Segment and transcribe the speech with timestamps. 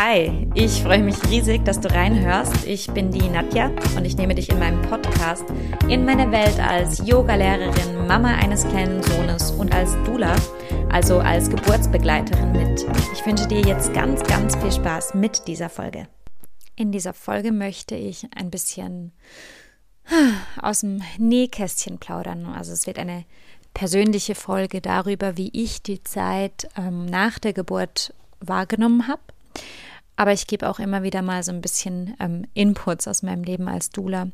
[0.00, 2.64] Hi, ich freue mich riesig, dass du reinhörst.
[2.64, 5.42] Ich bin die Nadja und ich nehme dich in meinem Podcast
[5.88, 10.36] in meine Welt als Yogalehrerin, Mama eines kleinen Sohnes und als Dula,
[10.88, 12.86] also als Geburtsbegleiterin mit.
[13.12, 16.06] Ich wünsche dir jetzt ganz, ganz viel Spaß mit dieser Folge.
[16.76, 19.10] In dieser Folge möchte ich ein bisschen
[20.62, 22.46] aus dem Nähkästchen plaudern.
[22.46, 23.24] Also es wird eine
[23.74, 29.22] persönliche Folge darüber, wie ich die Zeit ähm, nach der Geburt wahrgenommen habe.
[30.18, 33.68] Aber ich gebe auch immer wieder mal so ein bisschen ähm, Inputs aus meinem Leben
[33.68, 34.26] als Dula.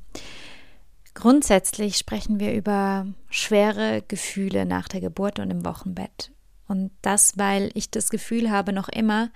[1.13, 6.33] Grundsätzlich sprechen wir über schwere Gefühle nach der Geburt und im Wochenbett.
[6.67, 9.29] Und das, weil ich das Gefühl habe noch immer,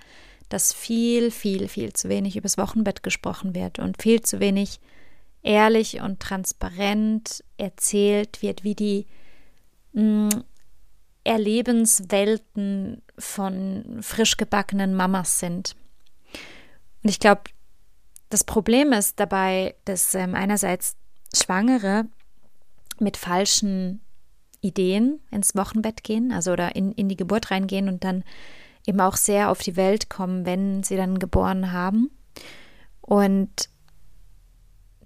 [0.49, 4.79] dass viel, viel, viel zu wenig übers Wochenbett gesprochen wird und viel zu wenig
[5.43, 9.05] ehrlich und transparent erzählt wird, wie die
[9.93, 10.29] mh, mm,
[11.25, 15.75] Erlebenswelten von frisch gebackenen Mamas sind.
[17.03, 17.41] Und ich glaube,
[18.29, 20.95] das Problem ist dabei, dass ähm, einerseits
[21.35, 22.05] Schwangere
[22.99, 24.01] mit falschen
[24.61, 28.23] Ideen ins Wochenbett gehen, also oder in, in die Geburt reingehen und dann
[28.85, 32.11] eben auch sehr auf die Welt kommen, wenn sie dann geboren haben.
[33.01, 33.69] Und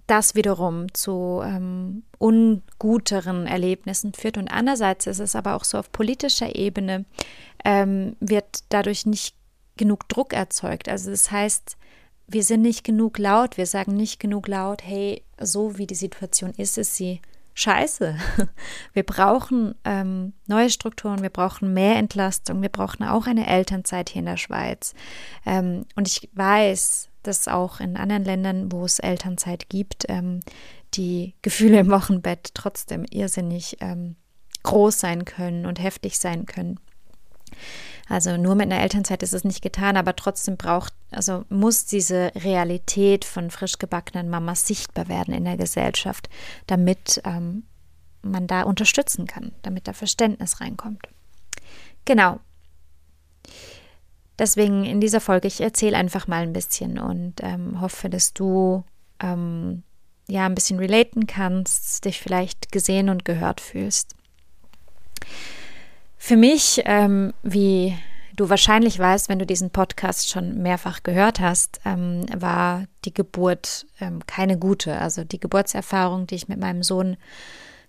[0.06, 4.36] das wiederum zu ähm, unguteren Erlebnissen führt.
[4.36, 7.06] Und andererseits ist es aber auch so auf politischer Ebene,
[7.64, 9.34] ähm, wird dadurch nicht
[9.76, 10.88] genug Druck erzeugt.
[10.88, 11.76] Also das heißt,
[12.26, 16.52] wir sind nicht genug laut, wir sagen nicht genug laut, hey, so wie die Situation
[16.56, 17.20] ist, ist sie
[17.54, 18.16] scheiße.
[18.92, 24.20] Wir brauchen ähm, neue Strukturen, wir brauchen mehr Entlastung, wir brauchen auch eine Elternzeit hier
[24.20, 24.92] in der Schweiz.
[25.46, 30.40] Ähm, und ich weiß, dass auch in anderen Ländern, wo es Elternzeit gibt, ähm,
[30.94, 34.16] die Gefühle im Wochenbett trotzdem irrsinnig ähm,
[34.64, 36.80] groß sein können und heftig sein können.
[38.08, 42.32] Also nur mit einer Elternzeit ist es nicht getan, aber trotzdem braucht, also muss diese
[42.34, 46.28] Realität von frisch gebackenen Mamas sichtbar werden in der Gesellschaft,
[46.66, 47.64] damit ähm,
[48.22, 51.08] man da unterstützen kann, damit da Verständnis reinkommt.
[52.04, 52.40] Genau.
[54.38, 58.84] Deswegen in dieser Folge, ich erzähle einfach mal ein bisschen und ähm, hoffe, dass du
[59.20, 59.82] ähm,
[60.28, 64.14] ja ein bisschen relaten kannst, dich vielleicht gesehen und gehört fühlst.
[66.26, 67.98] Für mich, ähm, wie
[68.34, 73.84] du wahrscheinlich weißt, wenn du diesen Podcast schon mehrfach gehört hast, ähm, war die Geburt
[74.00, 74.98] ähm, keine gute.
[74.98, 77.18] Also die Geburtserfahrung, die ich mit meinem Sohn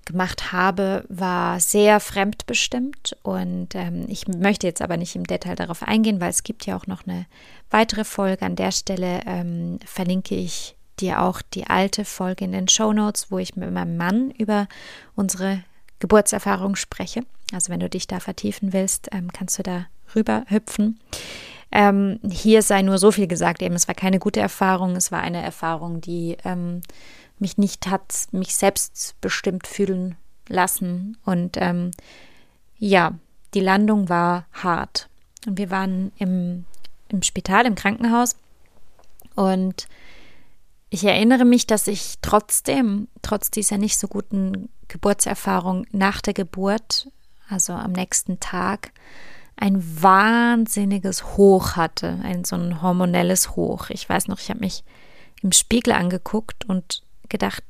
[0.04, 5.82] gemacht habe, war sehr fremdbestimmt und ähm, ich möchte jetzt aber nicht im Detail darauf
[5.82, 7.28] eingehen, weil es gibt ja auch noch eine
[7.72, 8.46] weitere Folge.
[8.46, 13.32] An der Stelle ähm, verlinke ich dir auch die alte Folge in den Show Notes,
[13.32, 14.68] wo ich mit meinem Mann über
[15.16, 15.64] unsere
[16.00, 17.24] Geburtserfahrung spreche.
[17.54, 21.00] Also wenn du dich da vertiefen willst, ähm, kannst du da rüber hüpfen.
[21.72, 25.22] Ähm, hier sei nur so viel gesagt, eben es war keine gute Erfahrung, es war
[25.22, 26.82] eine Erfahrung, die ähm,
[27.40, 30.16] mich nicht hat, mich selbst bestimmt fühlen
[30.48, 31.18] lassen.
[31.26, 31.92] Und ähm,
[32.78, 33.14] ja,
[33.54, 35.10] die Landung war hart.
[35.46, 36.66] Und wir waren im,
[37.10, 38.36] im Spital, im Krankenhaus.
[39.36, 39.88] Und
[40.90, 47.10] ich erinnere mich, dass ich trotzdem, trotz dieser nicht so guten Geburtserfahrung nach der Geburt,
[47.50, 48.92] also am nächsten Tag,
[49.58, 53.90] ein wahnsinniges Hoch hatte, ein so ein hormonelles Hoch.
[53.90, 54.84] Ich weiß noch, ich habe mich
[55.42, 57.64] im Spiegel angeguckt und gedacht,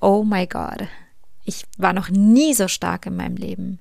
[0.00, 0.86] oh my God,
[1.44, 3.80] ich war noch nie so stark in meinem Leben.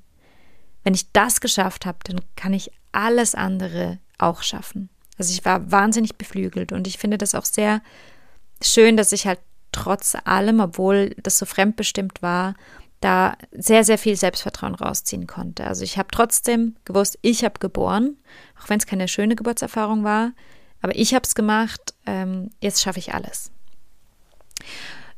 [0.84, 4.90] Wenn ich das geschafft habe, dann kann ich alles andere auch schaffen.
[5.18, 7.82] Also ich war wahnsinnig beflügelt und ich finde das auch sehr
[8.62, 9.40] schön, dass ich halt
[9.72, 12.56] trotz allem, obwohl das so fremdbestimmt war,
[13.00, 15.66] da sehr, sehr viel Selbstvertrauen rausziehen konnte.
[15.66, 18.18] Also ich habe trotzdem gewusst, ich habe geboren,
[18.62, 20.31] auch wenn es keine schöne Geburtserfahrung war,
[20.81, 23.52] aber ich habe es gemacht, ähm, jetzt schaffe ich alles.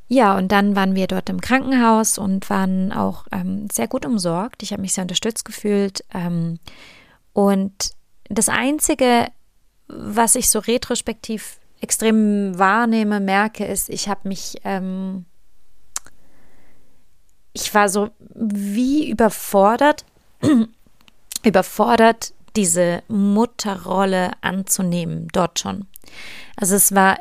[0.07, 4.63] Ja, und dann waren wir dort im Krankenhaus und waren auch ähm, sehr gut umsorgt.
[4.63, 6.03] Ich habe mich sehr unterstützt gefühlt.
[6.11, 6.59] Ähm,
[7.31, 7.91] und
[8.27, 9.27] das Einzige,
[9.87, 15.25] was ich so retrospektiv extrem wahrnehme, merke, ist, ich habe mich ähm,
[17.61, 20.05] ich war so wie überfordert,
[21.43, 25.87] überfordert, diese Mutterrolle anzunehmen, dort schon.
[26.55, 27.19] Also es war,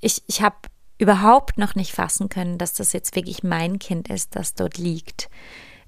[0.00, 0.56] ich, ich habe
[0.98, 5.30] überhaupt noch nicht fassen können, dass das jetzt wirklich mein Kind ist, das dort liegt.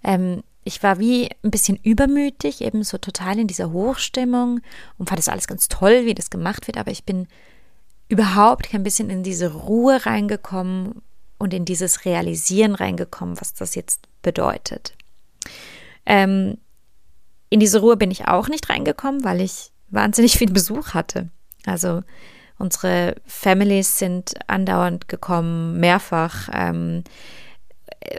[0.03, 4.61] Ähm, ich war wie ein bisschen übermütig, eben so total in dieser Hochstimmung
[4.99, 7.27] und fand das alles ganz toll, wie das gemacht wird, aber ich bin
[8.09, 11.03] überhaupt kein bisschen in diese Ruhe reingekommen,
[11.41, 14.95] und in dieses Realisieren reingekommen, was das jetzt bedeutet.
[16.05, 16.59] Ähm,
[17.49, 21.31] in diese Ruhe bin ich auch nicht reingekommen, weil ich wahnsinnig viel Besuch hatte.
[21.65, 22.03] Also
[22.59, 26.51] unsere Families sind andauernd gekommen, mehrfach.
[26.53, 27.05] Ähm,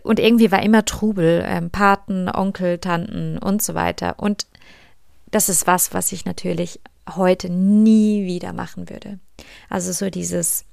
[0.02, 4.16] und irgendwie war immer Trubel, ähm, Paten, Onkel, Tanten und so weiter.
[4.18, 4.48] Und
[5.30, 9.20] das ist was, was ich natürlich heute nie wieder machen würde.
[9.70, 10.66] Also so dieses,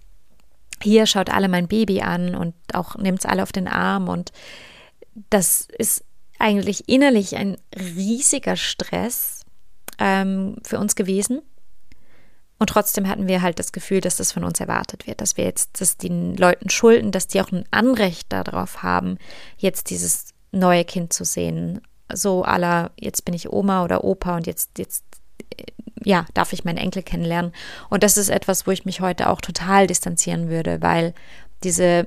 [0.82, 4.32] hier schaut alle mein Baby an und auch nimmt es alle auf den Arm und
[5.30, 6.04] das ist
[6.38, 9.44] eigentlich innerlich ein riesiger Stress
[9.98, 11.42] ähm, für uns gewesen.
[12.60, 15.44] Und trotzdem hatten wir halt das Gefühl, dass das von uns erwartet wird, dass wir
[15.44, 19.18] jetzt das den Leuten schulden, dass die auch ein Anrecht darauf haben,
[19.58, 21.80] jetzt dieses neue Kind zu sehen.
[22.12, 25.04] So aller, jetzt bin ich Oma oder Opa und jetzt, jetzt,
[26.04, 27.52] ja, darf ich meinen Enkel kennenlernen.
[27.88, 31.14] Und das ist etwas, wo ich mich heute auch total distanzieren würde, weil
[31.64, 32.06] diese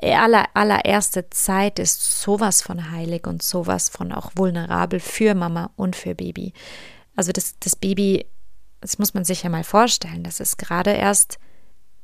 [0.00, 5.96] aller, allererste Zeit ist sowas von heilig und sowas von auch vulnerabel für Mama und
[5.96, 6.52] für Baby.
[7.16, 8.26] Also das, das Baby
[8.80, 11.38] das muss man sich ja mal vorstellen, das ist gerade erst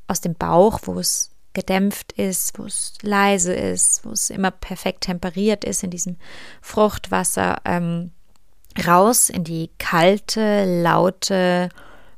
[0.07, 5.03] aus dem Bauch, wo es gedämpft ist, wo es leise ist, wo es immer perfekt
[5.03, 6.17] temperiert ist in diesem
[6.61, 8.11] Fruchtwasser, ähm,
[8.87, 11.69] raus in die kalte, laute,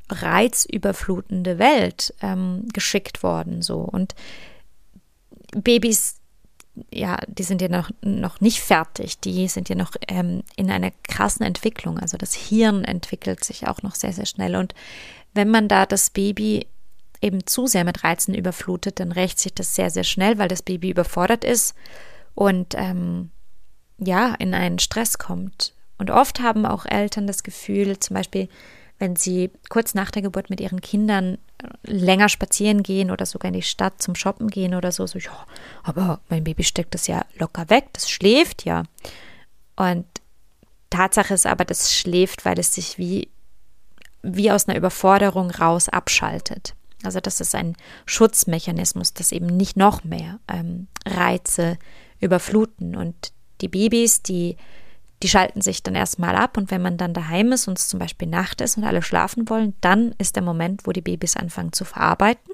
[0.08, 3.62] reizüberflutende Welt ähm, geschickt worden.
[3.62, 3.80] So.
[3.80, 4.14] Und
[5.52, 6.16] Babys
[6.90, 10.92] ja, die sind ja noch, noch nicht fertig, die sind ja noch ähm, in einer
[11.08, 11.98] krassen Entwicklung.
[11.98, 14.56] Also das Hirn entwickelt sich auch noch sehr, sehr schnell.
[14.56, 14.74] Und
[15.32, 16.66] wenn man da das Baby
[17.20, 20.62] eben zu sehr mit Reizen überflutet, dann rächt sich das sehr, sehr schnell, weil das
[20.62, 21.74] Baby überfordert ist
[22.34, 23.30] und ähm,
[23.98, 25.72] ja, in einen Stress kommt.
[25.98, 28.48] Und oft haben auch Eltern das Gefühl, zum Beispiel,
[28.98, 33.48] wenn sie kurz nach der Geburt mit ihren Kindern äh, länger spazieren gehen oder sogar
[33.48, 35.46] in die Stadt zum Shoppen gehen oder so, so, ja,
[35.82, 38.84] aber mein Baby steckt das ja locker weg, das schläft ja.
[39.76, 40.06] Und
[40.90, 43.28] Tatsache ist aber, das schläft, weil es sich wie,
[44.22, 46.74] wie aus einer Überforderung raus abschaltet.
[47.02, 47.76] Also das ist ein
[48.06, 51.78] Schutzmechanismus, das eben nicht noch mehr ähm, Reize
[52.20, 52.96] überfluten.
[52.96, 54.56] Und die Babys, die
[55.22, 57.98] die schalten sich dann erstmal ab und wenn man dann daheim ist und es zum
[57.98, 61.72] Beispiel Nacht ist und alle schlafen wollen, dann ist der Moment, wo die Babys anfangen
[61.72, 62.52] zu verarbeiten.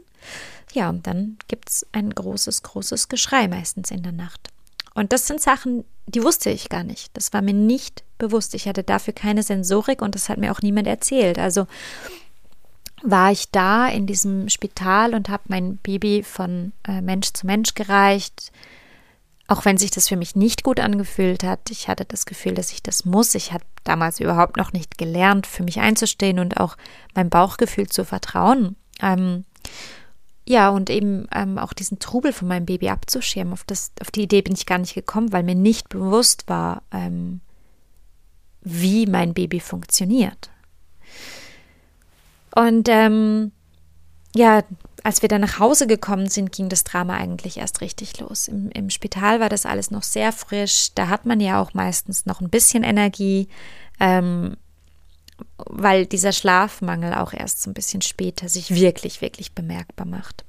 [0.72, 4.50] Ja, und dann gibt es ein großes, großes Geschrei meistens in der Nacht.
[4.94, 7.10] Und das sind Sachen, die wusste ich gar nicht.
[7.16, 8.54] Das war mir nicht bewusst.
[8.54, 11.38] Ich hatte dafür keine Sensorik und das hat mir auch niemand erzählt.
[11.38, 11.66] Also
[13.02, 17.74] war ich da in diesem Spital und habe mein Baby von äh, Mensch zu Mensch
[17.74, 18.52] gereicht,
[19.52, 22.72] auch wenn sich das für mich nicht gut angefühlt hat, ich hatte das Gefühl, dass
[22.72, 23.34] ich das muss.
[23.34, 26.78] Ich hatte damals überhaupt noch nicht gelernt, für mich einzustehen und auch
[27.14, 28.76] meinem Bauchgefühl zu vertrauen.
[29.02, 29.44] Ähm,
[30.46, 33.52] ja, und eben ähm, auch diesen Trubel von meinem Baby abzuschirmen.
[33.52, 36.82] Auf, das, auf die Idee bin ich gar nicht gekommen, weil mir nicht bewusst war,
[36.90, 37.42] ähm,
[38.62, 40.48] wie mein Baby funktioniert.
[42.54, 43.52] Und ähm,
[44.34, 44.62] ja,
[45.02, 48.48] als wir dann nach Hause gekommen sind, ging das Drama eigentlich erst richtig los.
[48.48, 50.94] Im, Im, Spital war das alles noch sehr frisch.
[50.94, 53.48] Da hat man ja auch meistens noch ein bisschen Energie,
[53.98, 54.56] ähm,
[55.56, 60.44] weil dieser Schlafmangel auch erst so ein bisschen später sich wirklich, wirklich bemerkbar macht.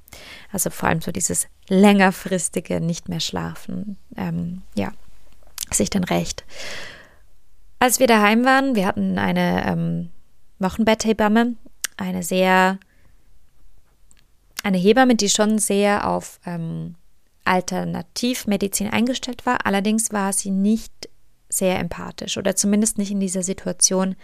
[0.51, 4.91] Also vor allem so dieses längerfristige Nicht mehr schlafen, ähm, ja,
[5.71, 6.43] sich dann recht.
[7.79, 10.09] Als wir daheim waren, wir hatten eine ähm,
[10.59, 11.55] Wochenbetthebamme,
[11.97, 12.77] eine sehr
[14.63, 16.95] eine Hebamme, die schon sehr auf ähm,
[17.45, 19.65] Alternativmedizin eingestellt war.
[19.65, 21.09] Allerdings war sie nicht
[21.49, 24.15] sehr empathisch oder zumindest nicht in dieser Situation.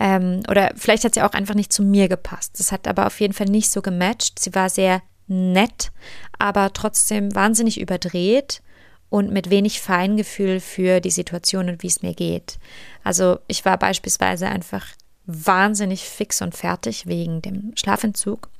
[0.00, 2.58] Ähm, oder vielleicht hat sie auch einfach nicht zu mir gepasst.
[2.58, 4.38] Das hat aber auf jeden Fall nicht so gematcht.
[4.38, 5.92] Sie war sehr nett,
[6.38, 8.62] aber trotzdem wahnsinnig überdreht
[9.08, 12.58] und mit wenig Feingefühl für die Situation und wie es mir geht.
[13.04, 14.86] Also ich war beispielsweise einfach
[15.26, 18.50] wahnsinnig fix und fertig wegen dem Schlafentzug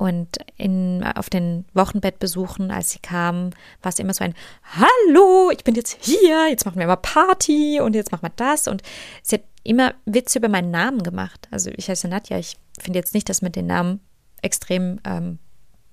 [0.00, 5.62] und in, auf den Wochenbettbesuchen, als sie kamen, war es immer so ein Hallo, ich
[5.62, 8.66] bin jetzt hier, jetzt machen wir mal Party und jetzt machen wir das.
[8.66, 8.80] Und
[9.22, 11.48] sie hat immer Witze über meinen Namen gemacht.
[11.50, 14.00] Also ich heiße Nadja, ich finde jetzt nicht, dass man den Namen
[14.40, 15.38] extrem, ähm,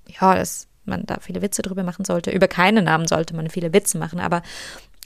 [0.08, 2.32] ja, dass man da viele Witze drüber machen sollte.
[2.32, 4.22] Über keine Namen sollte man viele Witze machen.
[4.22, 4.42] Aber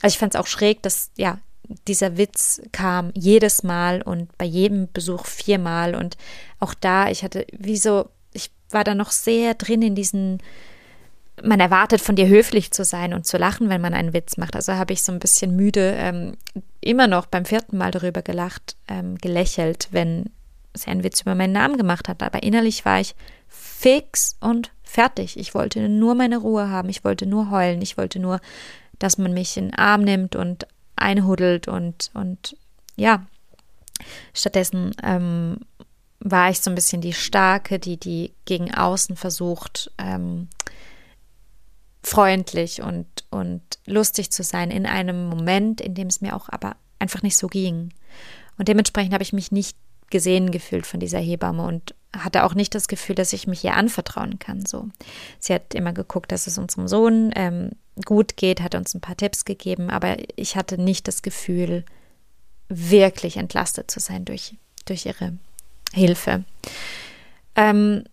[0.00, 1.40] also ich fand es auch schräg, dass, ja,
[1.88, 5.96] dieser Witz kam jedes Mal und bei jedem Besuch viermal.
[5.96, 6.16] Und
[6.60, 8.08] auch da, ich hatte wie so
[8.72, 10.38] war da noch sehr drin in diesen,
[11.42, 14.56] man erwartet von dir höflich zu sein und zu lachen, wenn man einen Witz macht.
[14.56, 16.32] Also habe ich so ein bisschen müde ähm,
[16.80, 20.30] immer noch beim vierten Mal darüber gelacht, ähm, gelächelt, wenn
[20.74, 22.22] sie einen Witz über meinen Namen gemacht hat.
[22.22, 23.14] Aber innerlich war ich
[23.48, 25.38] fix und fertig.
[25.38, 26.88] Ich wollte nur meine Ruhe haben.
[26.88, 27.82] Ich wollte nur heulen.
[27.82, 28.40] Ich wollte nur,
[28.98, 32.56] dass man mich in den Arm nimmt und einhuddelt und, und
[32.96, 33.26] ja,
[34.34, 35.58] stattdessen ähm,
[36.24, 40.48] war ich so ein bisschen die Starke, die, die gegen außen versucht, ähm,
[42.02, 46.76] freundlich und, und lustig zu sein in einem Moment, in dem es mir auch aber
[46.98, 47.92] einfach nicht so ging.
[48.58, 49.76] Und dementsprechend habe ich mich nicht
[50.10, 53.74] gesehen gefühlt von dieser Hebamme und hatte auch nicht das Gefühl, dass ich mich ihr
[53.74, 54.66] anvertrauen kann.
[54.66, 54.88] So,
[55.38, 57.70] sie hat immer geguckt, dass es unserem Sohn ähm,
[58.04, 61.84] gut geht, hat uns ein paar Tipps gegeben, aber ich hatte nicht das Gefühl,
[62.68, 65.38] wirklich entlastet zu sein durch, durch ihre
[65.92, 66.44] Hilfe.
[67.54, 68.04] Ähm,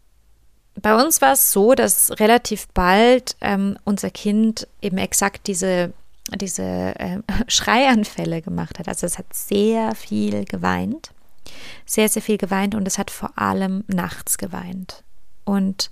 [0.81, 5.93] bei uns war es so, dass relativ bald ähm, unser Kind eben exakt diese,
[6.35, 8.87] diese äh, Schreianfälle gemacht hat.
[8.87, 11.11] Also es hat sehr viel geweint,
[11.85, 15.03] sehr, sehr viel geweint und es hat vor allem nachts geweint.
[15.43, 15.89] Und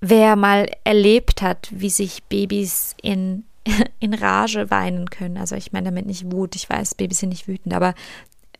[0.00, 3.44] wer mal erlebt hat, wie sich Babys in,
[4.00, 7.48] in Rage weinen können, also ich meine damit nicht Wut, ich weiß, Babys sind nicht
[7.48, 7.94] wütend, aber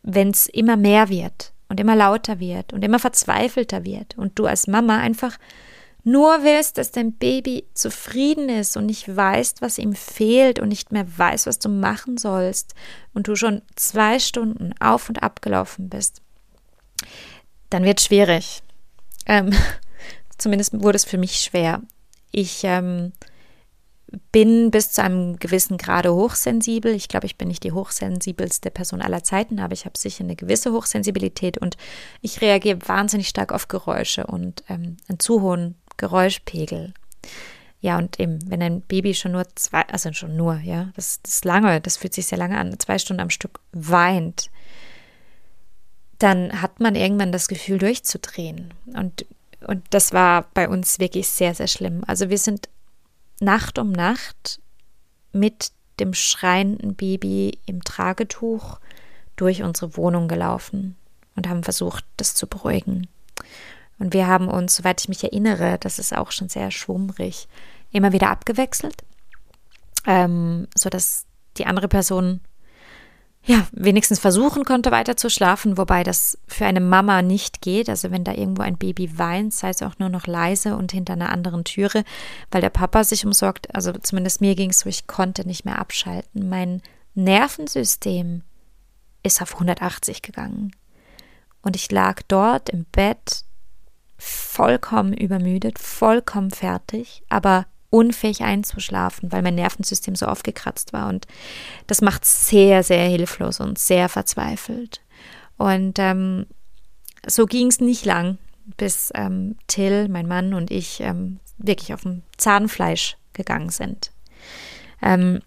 [0.01, 4.45] wenn es immer mehr wird, und immer lauter wird und immer verzweifelter wird und du
[4.45, 5.37] als Mama einfach
[6.03, 10.91] nur willst, dass dein Baby zufrieden ist und nicht weißt, was ihm fehlt und nicht
[10.91, 12.73] mehr weiß, was du machen sollst
[13.13, 16.21] und du schon zwei Stunden auf und ab gelaufen bist,
[17.69, 18.63] dann wird es schwierig.
[19.25, 19.51] Ähm,
[20.37, 21.81] zumindest wurde es für mich schwer.
[22.31, 23.11] Ich ähm,
[24.31, 26.93] bin bis zu einem gewissen Grade hochsensibel.
[26.93, 30.35] Ich glaube, ich bin nicht die hochsensibelste Person aller Zeiten, aber ich habe sicher eine
[30.35, 31.77] gewisse Hochsensibilität und
[32.21, 36.93] ich reagiere wahnsinnig stark auf Geräusche und ähm, einen zu hohen Geräuschpegel.
[37.81, 41.35] Ja, und eben, wenn ein Baby schon nur zwei, also schon nur, ja, das, das
[41.35, 44.49] ist lange, das fühlt sich sehr lange an, zwei Stunden am Stück weint,
[46.17, 48.73] dann hat man irgendwann das Gefühl, durchzudrehen.
[48.93, 49.25] Und,
[49.65, 52.03] und das war bei uns wirklich sehr, sehr schlimm.
[52.05, 52.67] Also wir sind
[53.41, 54.59] Nacht um Nacht
[55.31, 58.79] mit dem schreienden Baby im Tragetuch
[59.35, 60.95] durch unsere Wohnung gelaufen
[61.35, 63.07] und haben versucht, das zu beruhigen.
[63.97, 67.47] Und wir haben uns, soweit ich mich erinnere, das ist auch schon sehr schwummrig,
[67.91, 69.03] immer wieder abgewechselt,
[70.05, 71.25] ähm, sodass
[71.57, 72.39] die andere Person
[73.45, 77.89] ja, wenigstens versuchen konnte, weiter zu schlafen, wobei das für eine Mama nicht geht.
[77.89, 81.13] Also wenn da irgendwo ein Baby weint, sei es auch nur noch leise und hinter
[81.13, 82.03] einer anderen Türe,
[82.51, 83.73] weil der Papa sich umsorgt.
[83.73, 86.49] Also zumindest mir ging es so, ich konnte nicht mehr abschalten.
[86.49, 86.81] Mein
[87.15, 88.43] Nervensystem
[89.23, 90.71] ist auf 180 gegangen.
[91.61, 93.43] Und ich lag dort im Bett
[94.17, 101.09] vollkommen übermüdet, vollkommen fertig, aber unfähig einzuschlafen, weil mein Nervensystem so aufgekratzt war.
[101.09, 101.27] Und
[101.87, 105.01] das macht sehr, sehr hilflos und sehr verzweifelt.
[105.57, 106.45] Und ähm,
[107.25, 108.37] so ging es nicht lang,
[108.77, 114.11] bis ähm, Till, mein Mann und ich ähm, wirklich auf dem Zahnfleisch gegangen sind.
[115.01, 115.41] Ähm,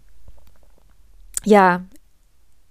[1.44, 1.82] ja,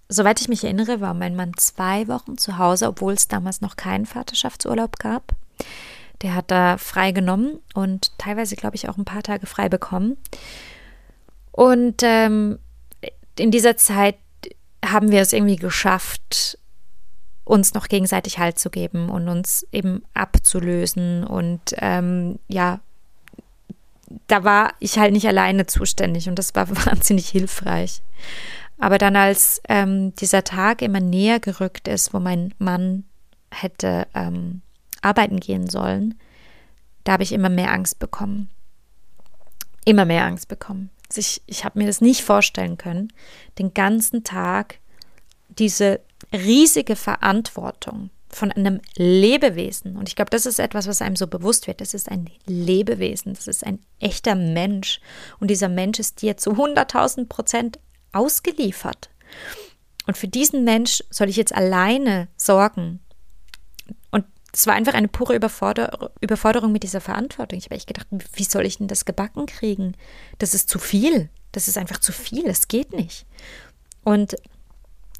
[0.09, 3.75] soweit ich mich erinnere, war mein Mann zwei Wochen zu Hause, obwohl es damals noch
[3.75, 5.35] keinen Vaterschaftsurlaub gab.
[6.21, 10.17] Der hat da frei genommen und teilweise, glaube ich, auch ein paar Tage frei bekommen.
[11.51, 12.59] Und ähm,
[13.37, 14.17] in dieser Zeit
[14.85, 16.57] haben wir es irgendwie geschafft,
[17.43, 21.23] uns noch gegenseitig Halt zu geben und uns eben abzulösen.
[21.23, 22.79] Und ähm, ja,
[24.27, 28.01] da war ich halt nicht alleine zuständig und das war wahnsinnig hilfreich.
[28.79, 33.03] Aber dann, als ähm, dieser Tag immer näher gerückt ist, wo mein Mann
[33.51, 34.61] hätte ähm,
[35.01, 36.15] arbeiten gehen sollen,
[37.03, 38.49] da habe ich immer mehr Angst bekommen.
[39.85, 40.89] Immer mehr Angst bekommen.
[41.15, 43.11] Ich ich habe mir das nicht vorstellen können,
[43.57, 44.79] den ganzen Tag
[45.49, 45.99] diese
[46.31, 49.97] riesige Verantwortung von einem Lebewesen.
[49.97, 51.81] Und ich glaube, das ist etwas, was einem so bewusst wird.
[51.81, 55.01] Das ist ein Lebewesen, das ist ein echter Mensch.
[55.39, 57.79] Und dieser Mensch ist dir zu 100.000 Prozent
[58.13, 59.09] ausgeliefert.
[60.07, 62.99] Und für diesen Mensch soll ich jetzt alleine sorgen.
[64.53, 67.57] Es war einfach eine pure Überforder Überforderung mit dieser Verantwortung.
[67.57, 69.95] Ich habe echt gedacht, wie soll ich denn das gebacken kriegen?
[70.39, 71.29] Das ist zu viel.
[71.51, 72.43] Das ist einfach zu viel.
[72.43, 73.25] Das geht nicht.
[74.03, 74.35] Und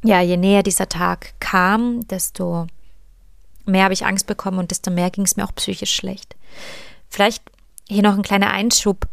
[0.04, 2.68] ja, je näher dieser Tag kam, desto
[3.66, 6.36] mehr habe ich Angst bekommen und desto mehr ging es mir auch psychisch schlecht.
[7.10, 7.44] Vielleicht
[7.88, 9.08] hier noch ein kleiner Einschub.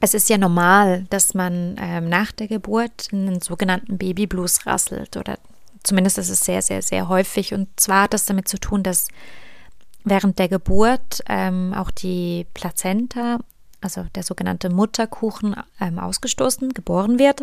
[0.00, 5.38] Es ist ja normal, dass man ähm, nach der Geburt einen sogenannten Babyblues rasselt oder
[5.86, 7.54] zumindest ist es sehr, sehr, sehr häufig.
[7.54, 9.08] Und zwar hat das damit zu tun, dass
[10.04, 13.38] während der Geburt ähm, auch die Plazenta,
[13.80, 17.42] also der sogenannte Mutterkuchen, ähm, ausgestoßen, geboren wird.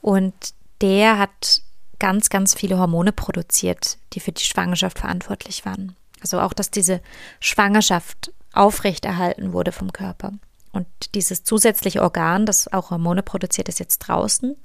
[0.00, 0.34] Und
[0.80, 1.62] der hat
[1.98, 5.96] ganz, ganz viele Hormone produziert, die für die Schwangerschaft verantwortlich waren.
[6.20, 7.00] Also auch, dass diese
[7.40, 10.32] Schwangerschaft aufrechterhalten wurde vom Körper.
[10.72, 14.56] Und dieses zusätzliche Organ, das auch Hormone produziert, ist jetzt draußen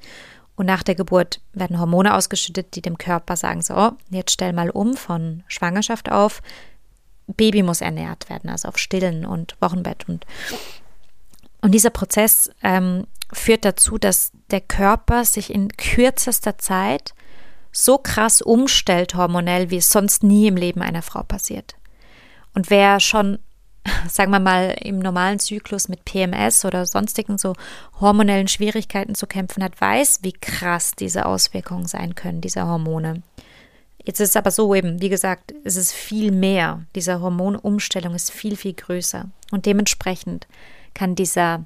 [0.56, 4.70] Und nach der Geburt werden Hormone ausgeschüttet, die dem Körper sagen, so, jetzt stell mal
[4.70, 6.42] um von Schwangerschaft auf.
[7.28, 10.08] Baby muss ernährt werden, also auf Stillen und Wochenbett.
[10.08, 10.26] Und,
[11.62, 17.14] und dieser Prozess ähm, führt dazu, dass der Körper sich in kürzester Zeit
[17.72, 21.76] so krass umstellt hormonell, wie es sonst nie im Leben einer Frau passiert.
[22.54, 23.40] Und wer schon
[24.10, 27.54] sagen wir mal, im normalen Zyklus mit PMS oder sonstigen so
[28.00, 33.22] hormonellen Schwierigkeiten zu kämpfen hat, weiß, wie krass diese Auswirkungen sein können, dieser Hormone.
[34.04, 36.86] Jetzt ist es aber so eben, wie gesagt, es ist viel mehr.
[36.96, 39.30] Diese Hormonumstellung ist viel, viel größer.
[39.52, 40.48] Und dementsprechend
[40.94, 41.66] kann dieser,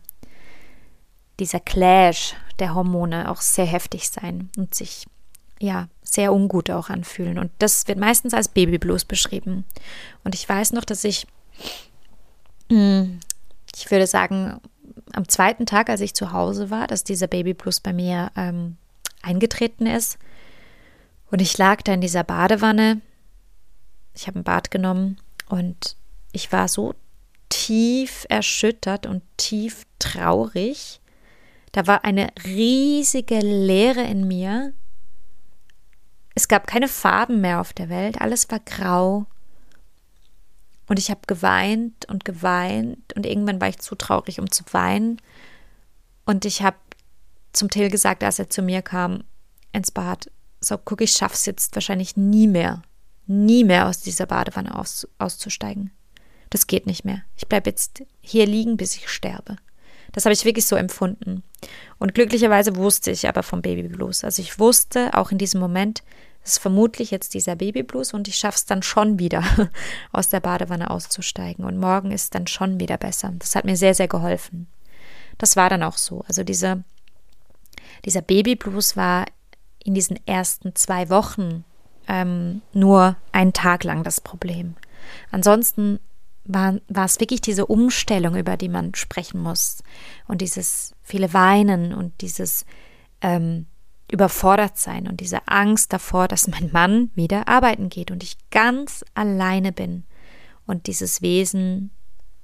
[1.40, 5.06] dieser Clash der Hormone auch sehr heftig sein und sich
[5.60, 7.38] ja sehr ungut auch anfühlen.
[7.38, 9.66] Und das wird meistens als Babyblues beschrieben.
[10.24, 11.28] Und ich weiß noch, dass ich
[12.70, 14.62] ich würde sagen,
[15.14, 18.78] am zweiten Tag, als ich zu Hause war, dass dieser Baby Plus bei mir ähm,
[19.22, 20.18] eingetreten ist.
[21.32, 23.02] Und ich lag da in dieser Badewanne.
[24.16, 25.96] Ich habe ein Bad genommen und
[26.32, 26.94] ich war so
[27.50, 31.02] tief erschüttert und tief traurig.
[31.72, 34.74] Da war eine riesige Leere in mir.
[36.36, 38.22] Es gab keine Farben mehr auf der Welt.
[38.22, 39.26] Alles war grau
[40.90, 45.22] und ich habe geweint und geweint und irgendwann war ich zu traurig, um zu weinen.
[46.26, 46.78] Und ich habe
[47.54, 49.24] zum Till gesagt, als er zu mir kam
[49.72, 52.82] ins Bad, so guck, ich schaff's jetzt wahrscheinlich nie mehr,
[53.28, 55.92] nie mehr aus dieser Badewanne aus, auszusteigen.
[56.50, 57.22] Das geht nicht mehr.
[57.36, 59.58] Ich bleibe jetzt hier liegen, bis ich sterbe.
[60.12, 61.44] Das habe ich wirklich so empfunden.
[62.00, 64.24] Und glücklicherweise wusste ich aber vom Babyblues.
[64.24, 66.02] Also ich wusste auch in diesem Moment,
[66.52, 69.44] ist vermutlich jetzt dieser Babyblues und ich schaffe es dann schon wieder,
[70.12, 71.66] aus der Badewanne auszusteigen.
[71.66, 73.34] Und morgen ist dann schon wieder besser.
[73.40, 74.68] Das hat mir sehr, sehr geholfen.
[75.38, 76.24] Das war dann auch so.
[76.28, 76.84] Also dieser,
[78.06, 79.26] dieser Babyblues war
[79.84, 81.64] in diesen ersten zwei Wochen
[82.08, 84.76] ähm, nur einen Tag lang das Problem.
[85.32, 86.00] Ansonsten
[86.44, 89.84] war, war es wirklich diese Umstellung, über die man sprechen muss.
[90.28, 92.66] Und dieses viele Weinen und dieses
[93.22, 93.68] ähm,
[94.12, 99.06] überfordert sein und diese Angst davor, dass mein Mann wieder arbeiten geht und ich ganz
[99.14, 100.04] alleine bin
[100.66, 101.92] und dieses Wesen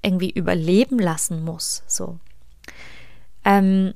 [0.01, 1.83] irgendwie überleben lassen muss.
[1.87, 2.19] So.
[3.43, 3.93] Ähm,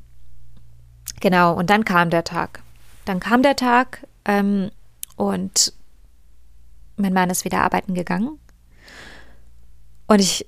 [1.20, 2.64] genau, und dann kam der Tag.
[3.06, 4.72] Dann kam der Tag ähm,
[5.16, 5.74] und
[6.98, 8.40] mein Mann ist wieder arbeiten gegangen.
[10.08, 10.48] Und ich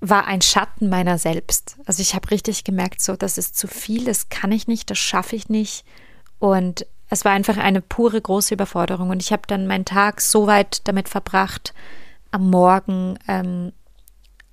[0.00, 1.76] war ein Schatten meiner selbst.
[1.84, 4.98] Also ich habe richtig gemerkt, so, das ist zu viel, das kann ich nicht, das
[4.98, 5.84] schaffe ich nicht.
[6.40, 9.10] Und es war einfach eine pure große Überforderung.
[9.10, 11.72] Und ich habe dann meinen Tag so weit damit verbracht,
[12.32, 13.72] am Morgen ähm,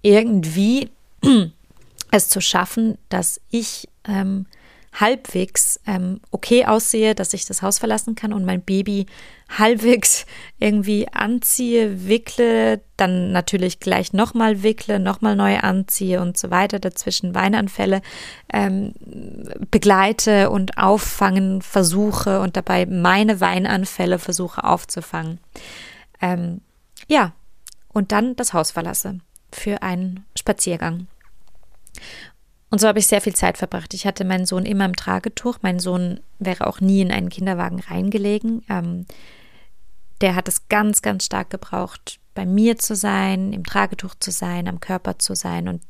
[0.03, 0.91] irgendwie
[2.11, 4.45] es zu schaffen, dass ich ähm,
[4.99, 9.05] halbwegs ähm, okay aussehe, dass ich das Haus verlassen kann und mein Baby
[9.49, 10.25] halbwegs
[10.59, 17.35] irgendwie anziehe, wickle, dann natürlich gleich nochmal wickle, nochmal neu anziehe und so weiter, dazwischen
[17.35, 18.01] Weinanfälle
[18.51, 18.93] ähm,
[19.69, 25.39] begleite und auffangen versuche und dabei meine Weinanfälle versuche aufzufangen.
[26.21, 26.61] Ähm,
[27.07, 27.33] ja,
[27.93, 29.19] und dann das Haus verlasse
[29.51, 31.07] für einen Spaziergang.
[32.69, 33.93] Und so habe ich sehr viel Zeit verbracht.
[33.93, 35.59] Ich hatte meinen Sohn immer im Tragetuch.
[35.61, 38.63] Mein Sohn wäre auch nie in einen Kinderwagen reingelegen.
[38.69, 39.05] Ähm,
[40.19, 44.67] der hat es ganz, ganz stark gebraucht, bei mir zu sein, im Tragetuch zu sein,
[44.67, 45.67] am Körper zu sein.
[45.67, 45.81] Und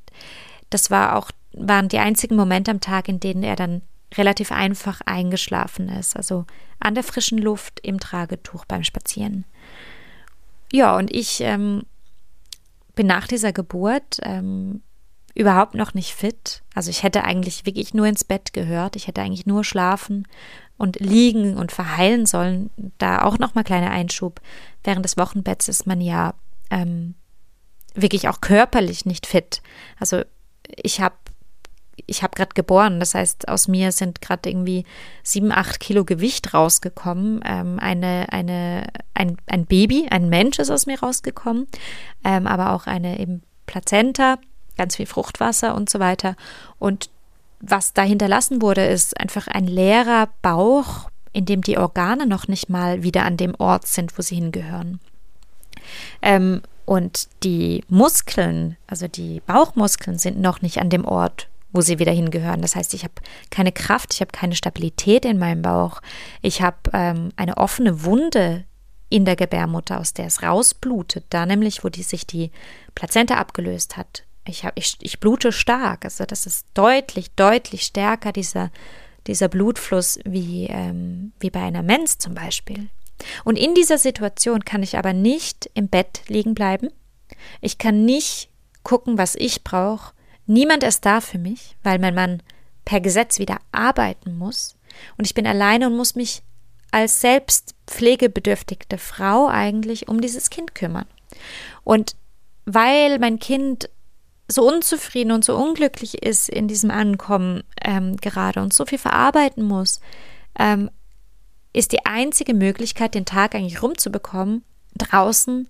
[0.70, 3.82] das war auch, waren die einzigen Momente am Tag, in denen er dann
[4.16, 6.16] relativ einfach eingeschlafen ist.
[6.16, 6.46] Also
[6.80, 9.46] an der frischen Luft im Tragetuch beim Spazieren.
[10.72, 11.84] Ja, und ich ähm,
[12.96, 14.82] bin nach dieser Geburt ähm,
[15.38, 16.64] überhaupt noch nicht fit.
[16.74, 18.96] Also ich hätte eigentlich wirklich nur ins Bett gehört.
[18.96, 20.28] Ich hätte eigentlich nur schlafen
[20.78, 22.72] und liegen und verheilen sollen.
[22.98, 24.42] Da auch noch mal kleiner Einschub.
[24.84, 26.34] Während des Wochenbetts ist man ja
[26.72, 27.14] ähm,
[27.94, 29.62] wirklich auch körperlich nicht fit.
[30.00, 30.24] Also
[30.66, 31.16] ich habe
[32.06, 34.86] ich habe gerade geboren, das heißt, aus mir sind gerade irgendwie
[35.24, 37.42] sieben, acht Kilo Gewicht rausgekommen.
[37.44, 41.68] Ähm, eine, eine, ein, ein Baby, ein Mensch ist aus mir rausgekommen,
[42.24, 44.38] ähm, aber auch eine eben Plazenta
[44.78, 46.36] ganz viel Fruchtwasser und so weiter.
[46.80, 47.10] Und
[47.60, 52.70] was da hinterlassen wurde, ist einfach ein leerer Bauch, in dem die Organe noch nicht
[52.70, 55.00] mal wieder an dem Ort sind, wo sie hingehören.
[56.22, 62.00] Ähm, und die Muskeln, also die Bauchmuskeln, sind noch nicht an dem Ort, wo sie
[62.00, 62.62] wieder hingehören.
[62.62, 63.14] Das heißt, ich habe
[63.50, 66.02] keine Kraft, ich habe keine Stabilität in meinem Bauch.
[66.42, 68.64] Ich habe ähm, eine offene Wunde
[69.10, 72.52] in der Gebärmutter, aus der es rausblutet, da nämlich, wo die, sich die
[72.94, 76.06] Plazenta abgelöst hat ich, hab, ich, ich blute stark.
[76.06, 78.72] Also das ist deutlich, deutlich stärker, dieser,
[79.28, 82.90] dieser Blutfluss wie, ähm, wie bei einer Mens zum Beispiel.
[83.44, 86.90] Und in dieser Situation kann ich aber nicht im Bett liegen bleiben.
[87.62, 88.50] Ich kann nicht
[88.84, 90.14] gucken, was ich brauche.
[90.46, 92.42] Niemand ist da für mich, weil mein Mann
[92.86, 94.78] per Gesetz wieder arbeiten muss.
[95.18, 96.42] Und ich bin alleine und muss mich
[96.92, 101.06] als selbst pflegebedürftigte Frau eigentlich um dieses Kind kümmern.
[101.84, 102.16] Und
[102.66, 103.90] weil mein Kind
[104.48, 109.64] so unzufrieden und so unglücklich ist in diesem Ankommen ähm, gerade und so viel verarbeiten
[109.64, 110.00] muss,
[110.58, 110.90] ähm,
[111.74, 114.64] ist die einzige Möglichkeit, den Tag eigentlich rumzubekommen,
[114.98, 115.68] draußen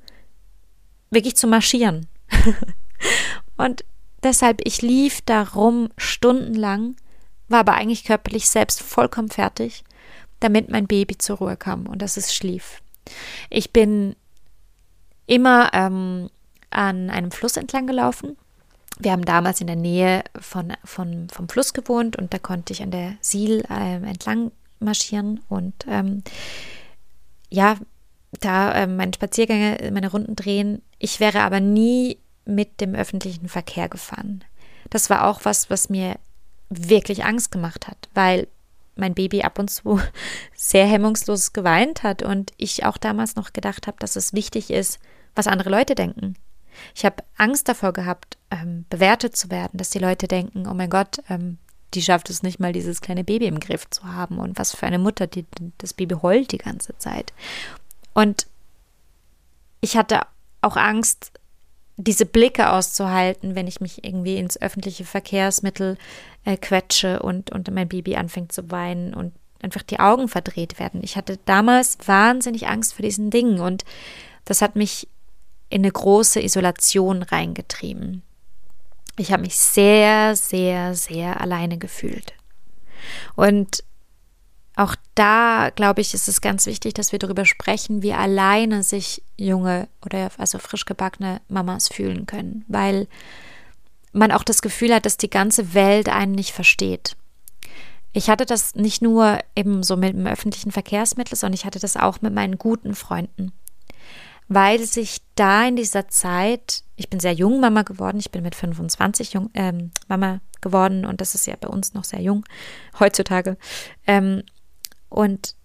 [1.10, 2.08] wirklich zu marschieren.
[3.58, 3.84] und
[4.24, 6.96] deshalb, ich lief da rum stundenlang,
[7.50, 9.84] war aber eigentlich körperlich selbst vollkommen fertig,
[10.40, 12.82] damit mein Baby zur Ruhe kam und dass es schlief.
[13.50, 14.16] Ich bin
[15.26, 16.30] immer ähm,
[16.70, 18.38] an einem Fluss entlang gelaufen
[19.00, 22.82] wir haben damals in der Nähe von, von, vom Fluss gewohnt und da konnte ich
[22.82, 26.24] an der Siel äh, entlang marschieren und ähm,
[27.50, 27.78] ja,
[28.40, 30.82] da äh, meine Spaziergänge, meine Runden drehen.
[31.00, 34.44] Ich wäre aber nie mit dem öffentlichen Verkehr gefahren.
[34.90, 36.16] Das war auch was, was mir
[36.70, 38.48] wirklich Angst gemacht hat, weil
[38.96, 40.02] mein Baby ab und zu
[40.56, 45.00] sehr hemmungslos geweint hat und ich auch damals noch gedacht habe, dass es wichtig ist,
[45.36, 46.36] was andere Leute denken.
[46.96, 50.90] Ich habe Angst davor gehabt, ähm, bewertet zu werden, dass die Leute denken, oh mein
[50.90, 51.58] Gott, ähm,
[51.94, 54.40] die schafft es nicht mal, dieses kleine Baby im Griff zu haben.
[54.40, 55.46] Und was für eine Mutter, die
[55.78, 57.34] das Baby heult die ganze Zeit.
[58.14, 58.48] Und
[59.82, 60.22] ich hatte
[60.62, 61.32] auch Angst,
[61.98, 65.98] diese Blicke auszuhalten, wenn ich mich irgendwie ins öffentliche Verkehrsmittel
[66.46, 71.02] äh, quetsche und, und mein Baby anfängt zu weinen und einfach die Augen verdreht werden.
[71.04, 73.84] Ich hatte damals wahnsinnig Angst vor diesen Dingen und
[74.46, 75.08] das hat mich
[75.70, 78.24] in eine große Isolation reingetrieben.
[79.18, 82.34] Ich habe mich sehr, sehr, sehr alleine gefühlt.
[83.36, 83.84] Und
[84.76, 89.24] auch da, glaube ich, ist es ganz wichtig, dass wir darüber sprechen, wie alleine sich
[89.36, 93.08] junge oder also frisch gebackene Mamas fühlen können, weil
[94.14, 97.16] man auch das Gefühl hat, dass die ganze Welt einen nicht versteht.
[98.14, 101.98] Ich hatte das nicht nur eben so mit dem öffentlichen Verkehrsmittel, sondern ich hatte das
[101.98, 103.52] auch mit meinen guten Freunden
[104.48, 108.56] weil sich da in dieser Zeit, ich bin sehr jung Mama geworden, ich bin mit
[108.56, 112.46] 25 jung, ähm, Mama geworden und das ist ja bei uns noch sehr jung
[113.00, 113.58] heutzutage.
[114.06, 114.44] Ähm,
[115.10, 115.56] und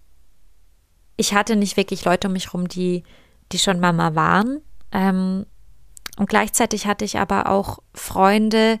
[1.15, 3.03] ich hatte nicht wirklich Leute um mich herum, die,
[3.51, 4.61] die schon Mama waren.
[4.91, 5.45] Ähm,
[6.17, 8.79] und gleichzeitig hatte ich aber auch Freunde,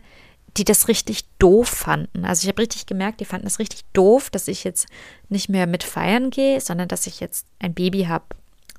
[0.57, 2.25] die das richtig doof fanden.
[2.25, 4.87] Also ich habe richtig gemerkt, die fanden es richtig doof, dass ich jetzt
[5.29, 8.25] nicht mehr mit feiern gehe, sondern dass ich jetzt ein Baby habe.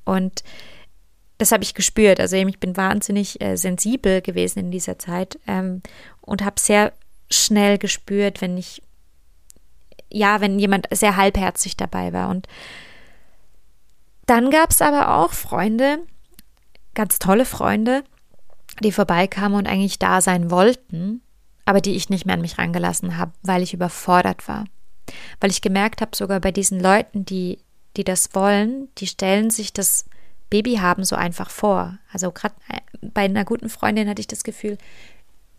[0.05, 0.45] Und
[1.39, 2.21] das habe ich gespürt.
[2.21, 5.83] Also ich bin wahnsinnig äh, sensibel gewesen in dieser Zeit ähm,
[6.21, 6.93] und habe sehr
[7.31, 8.83] schnell gespürt, wenn ich,
[10.11, 12.29] ja, wenn jemand sehr halbherzig dabei war.
[12.31, 12.47] Und
[14.27, 15.99] dann gab es aber auch Freunde,
[16.95, 18.05] ganz tolle Freunde,
[18.81, 21.21] die vorbeikamen und eigentlich da sein wollten,
[21.65, 24.65] aber die ich nicht mehr an mich rangelassen habe, weil ich überfordert war.
[25.41, 27.59] Weil ich gemerkt habe, sogar bei diesen Leuten, die,
[27.97, 30.07] die das wollen, die stellen sich das
[30.55, 31.99] Baby haben so einfach vor.
[32.13, 34.79] Also gerade äh, bei einer guten Freundin hatte ich das Gefühl,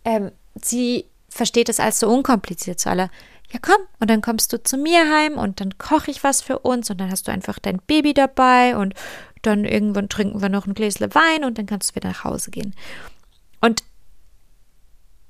[0.05, 0.31] ähm,
[0.61, 3.09] sie versteht es als so unkompliziert zu aller.
[3.51, 6.59] Ja, komm, und dann kommst du zu mir heim und dann koche ich was für
[6.59, 8.93] uns und dann hast du einfach dein Baby dabei und
[9.41, 12.49] dann irgendwann trinken wir noch ein Gläsle Wein und dann kannst du wieder nach Hause
[12.49, 12.73] gehen.
[13.59, 13.83] Und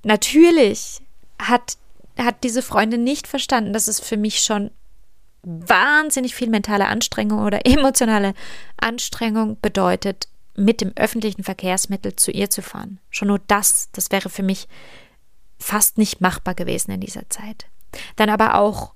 [0.04, 1.02] natürlich
[1.42, 1.78] hat,
[2.20, 4.70] hat diese Freundin nicht verstanden, dass es für mich schon
[5.46, 8.34] wahnsinnig viel mentale Anstrengung oder emotionale
[8.78, 10.28] Anstrengung bedeutet,
[10.58, 13.00] mit dem öffentlichen Verkehrsmittel zu ihr zu fahren.
[13.10, 14.68] Schon nur das, das wäre für mich
[15.60, 17.66] fast nicht machbar gewesen in dieser Zeit.
[18.16, 18.94] Dann aber auch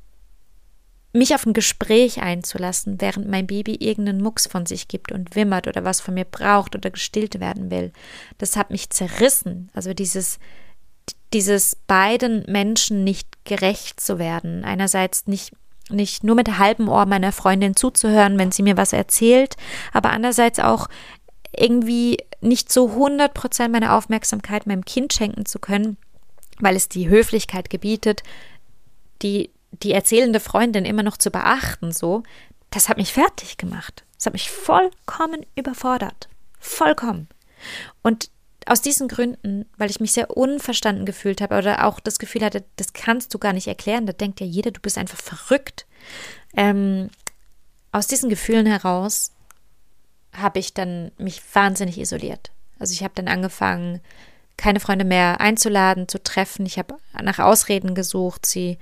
[1.11, 5.67] mich auf ein Gespräch einzulassen, während mein Baby irgendeinen Mucks von sich gibt und wimmert
[5.67, 7.91] oder was von mir braucht oder gestillt werden will.
[8.37, 9.69] Das hat mich zerrissen.
[9.73, 10.39] Also dieses,
[11.33, 14.63] dieses beiden Menschen nicht gerecht zu werden.
[14.63, 15.53] Einerseits nicht
[15.89, 19.55] nicht nur mit halbem Ohr meiner Freundin zuzuhören, wenn sie mir was erzählt,
[19.93, 20.87] aber andererseits auch
[21.55, 25.97] irgendwie nicht so 100 Prozent meiner Aufmerksamkeit meinem Kind schenken zu können,
[26.59, 28.23] weil es die Höflichkeit gebietet,
[29.21, 32.23] die, die erzählende Freundin immer noch zu beachten, so,
[32.69, 34.03] das hat mich fertig gemacht.
[34.15, 36.29] Das hat mich vollkommen überfordert.
[36.59, 37.27] Vollkommen.
[38.03, 38.29] Und
[38.65, 42.63] aus diesen Gründen, weil ich mich sehr unverstanden gefühlt habe oder auch das Gefühl hatte,
[42.75, 45.85] das kannst du gar nicht erklären, da denkt ja jeder, du bist einfach verrückt.
[46.55, 47.09] Ähm,
[47.91, 49.31] aus diesen Gefühlen heraus
[50.33, 52.51] habe ich dann mich wahnsinnig isoliert.
[52.77, 54.01] Also ich habe dann angefangen,
[54.57, 56.65] keine Freunde mehr einzuladen, zu treffen.
[56.65, 58.77] Ich habe nach Ausreden gesucht, sie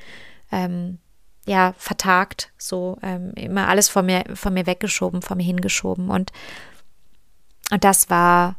[0.51, 0.97] ähm,
[1.45, 6.09] ja vertagt, so ähm, immer alles von mir, von mir weggeschoben, von mir hingeschoben.
[6.09, 6.31] Und,
[7.71, 8.55] und das war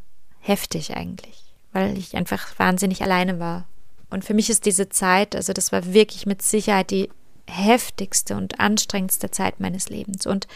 [0.48, 3.66] heftig eigentlich, weil ich einfach wahnsinnig alleine war.
[4.10, 7.10] Und für mich ist diese Zeit, also das war wirklich mit Sicherheit die
[7.46, 10.26] heftigste und anstrengendste Zeit meines Lebens.
[10.26, 10.48] Und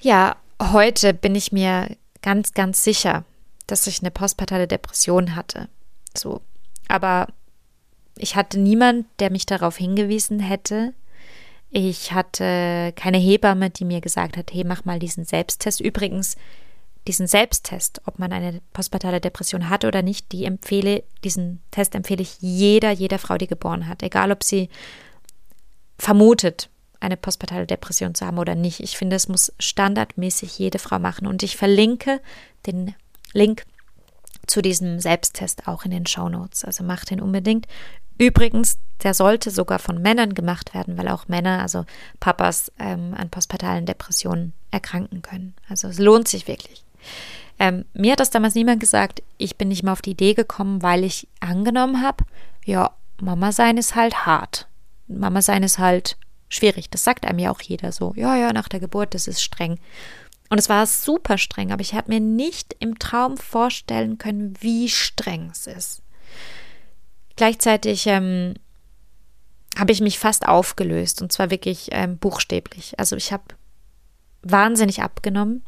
[0.00, 3.24] ja, heute bin ich mir ganz, ganz sicher,
[3.66, 5.68] dass ich eine postpartale Depression hatte.
[6.16, 6.40] So.
[6.88, 7.28] Aber
[8.18, 10.92] ich hatte niemand, der mich darauf hingewiesen hätte.
[11.70, 15.80] Ich hatte keine Hebamme, die mir gesagt hat, hey, mach mal diesen Selbsttest.
[15.80, 16.36] Übrigens,
[17.06, 22.22] diesen Selbsttest, ob man eine postpartale Depression hat oder nicht, die empfehle, diesen Test empfehle
[22.22, 24.02] ich jeder, jeder Frau, die geboren hat.
[24.02, 24.68] Egal, ob sie
[25.98, 26.68] vermutet,
[27.00, 28.80] eine postpartale Depression zu haben oder nicht.
[28.80, 31.26] Ich finde, es muss standardmäßig jede Frau machen.
[31.26, 32.20] Und ich verlinke
[32.66, 32.94] den
[33.32, 33.64] Link
[34.46, 36.64] zu diesem Selbsttest auch in den Show Notes.
[36.64, 37.66] Also macht den unbedingt.
[38.18, 41.84] Übrigens, der sollte sogar von Männern gemacht werden, weil auch Männer, also
[42.20, 45.54] Papas, ähm, an postpartalen Depressionen erkranken können.
[45.68, 46.84] Also es lohnt sich wirklich.
[47.58, 49.22] Ähm, mir hat das damals niemand gesagt.
[49.38, 52.24] Ich bin nicht mal auf die Idee gekommen, weil ich angenommen habe,
[52.64, 54.68] ja, Mama sein ist halt hart.
[55.06, 56.16] Mama sein ist halt
[56.48, 56.90] schwierig.
[56.90, 58.12] Das sagt einem ja auch jeder so.
[58.16, 59.78] Ja, ja, nach der Geburt, das ist streng.
[60.48, 64.88] Und es war super streng, aber ich habe mir nicht im Traum vorstellen können, wie
[64.88, 66.02] streng es ist.
[67.36, 68.54] Gleichzeitig ähm,
[69.78, 72.98] habe ich mich fast aufgelöst und zwar wirklich ähm, buchstäblich.
[72.98, 73.44] Also ich habe
[74.42, 75.64] wahnsinnig abgenommen.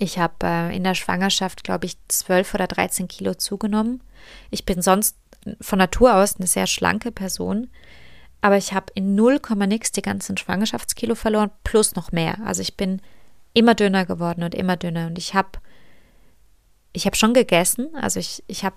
[0.00, 4.02] Ich habe äh, in der Schwangerschaft, glaube ich, 12 oder 13 Kilo zugenommen.
[4.50, 5.14] Ich bin sonst
[5.60, 7.68] von Natur aus eine sehr schlanke Person,
[8.40, 12.38] aber ich habe in 0, nix die ganzen Schwangerschaftskilo verloren, plus noch mehr.
[12.46, 13.02] Also ich bin
[13.52, 15.06] immer dünner geworden und immer dünner.
[15.06, 15.50] Und ich habe
[16.94, 18.76] ich hab schon gegessen, also ich, ich habe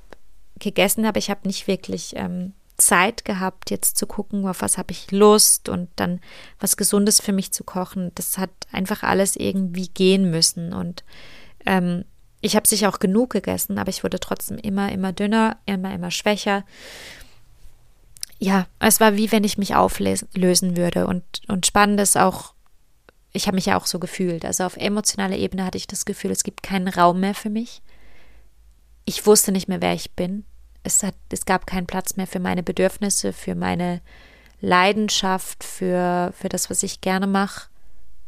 [0.60, 4.92] gegessen, aber ich habe nicht wirklich ähm, Zeit gehabt, jetzt zu gucken, auf was habe
[4.92, 6.20] ich Lust und dann
[6.60, 8.12] was Gesundes für mich zu kochen.
[8.16, 10.74] Das hat einfach alles irgendwie gehen müssen.
[10.74, 11.04] Und
[11.66, 12.06] ähm,
[12.42, 16.12] ich habe sicher auch genug gegessen, aber ich wurde trotzdem immer, immer dünner, immer, immer
[16.12, 16.66] schwächer.
[18.40, 21.08] Ja, es war wie wenn ich mich auflösen würde.
[21.08, 22.54] Und, und spannend ist auch,
[23.32, 24.46] ich habe mich ja auch so gefühlt.
[24.46, 27.82] Also auf emotionaler Ebene hatte ich das Gefühl, es gibt keinen Raum mehr für mich.
[29.06, 30.46] Ich wusste nicht mehr, wer ich bin.
[30.84, 34.02] Es, hat, es gab keinen Platz mehr für meine Bedürfnisse, für meine
[34.62, 37.70] Leidenschaft, für, für das, was ich gerne mache.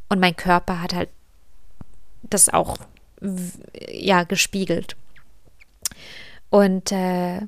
[0.09, 1.09] Und mein Körper hat halt
[2.23, 2.77] das auch
[3.89, 4.95] ja gespiegelt.
[6.49, 7.41] Und äh,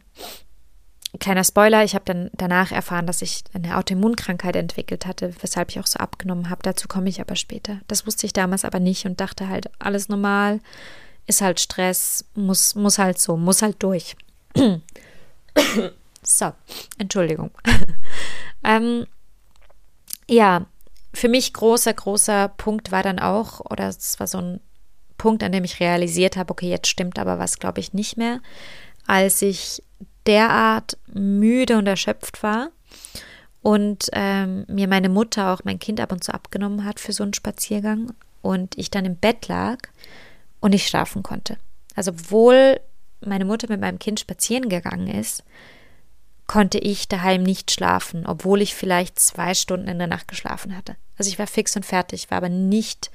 [1.19, 5.79] kleiner Spoiler, ich habe dann danach erfahren, dass ich eine Autoimmunkrankheit entwickelt hatte, weshalb ich
[5.79, 6.63] auch so abgenommen habe.
[6.63, 7.79] Dazu komme ich aber später.
[7.87, 10.59] Das wusste ich damals aber nicht und dachte halt, alles normal,
[11.25, 14.15] ist halt Stress, muss, muss halt so, muss halt durch.
[16.23, 16.53] So,
[16.97, 17.51] Entschuldigung.
[18.63, 19.05] ähm,
[20.29, 20.65] ja,
[21.13, 24.59] für mich großer, großer Punkt war dann auch, oder es war so ein
[25.17, 28.41] Punkt, an dem ich realisiert habe, okay, jetzt stimmt aber was, glaube ich, nicht mehr,
[29.07, 29.83] als ich
[30.27, 32.69] derart müde und erschöpft war
[33.61, 37.23] und ähm, mir meine Mutter auch mein Kind ab und zu abgenommen hat für so
[37.23, 39.77] einen Spaziergang und ich dann im Bett lag
[40.59, 41.57] und nicht schlafen konnte.
[41.95, 42.79] Also obwohl
[43.21, 45.43] meine Mutter mit meinem Kind spazieren gegangen ist,
[46.47, 50.95] konnte ich daheim nicht schlafen, obwohl ich vielleicht zwei Stunden in der Nacht geschlafen hatte.
[51.17, 53.11] Also ich war fix und fertig, war aber nicht,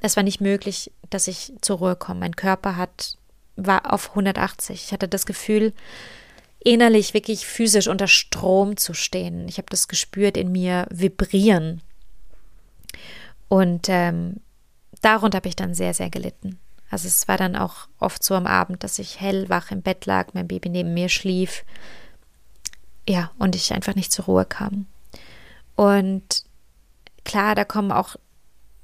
[0.00, 2.20] es war nicht möglich, dass ich zur Ruhe komme.
[2.20, 3.16] Mein Körper hat,
[3.56, 4.84] war auf 180.
[4.84, 5.72] Ich hatte das Gefühl,
[6.60, 9.48] innerlich wirklich physisch unter Strom zu stehen.
[9.48, 11.80] Ich habe das gespürt in mir vibrieren.
[13.48, 14.40] Und ähm,
[15.00, 16.58] darunter habe ich dann sehr, sehr gelitten.
[16.90, 20.34] Also es war dann auch oft so am Abend, dass ich hellwach im Bett lag,
[20.34, 21.64] mein Baby neben mir schlief.
[23.08, 24.86] Ja, und ich einfach nicht zur Ruhe kam.
[25.74, 26.44] Und
[27.24, 28.16] klar, da kommen auch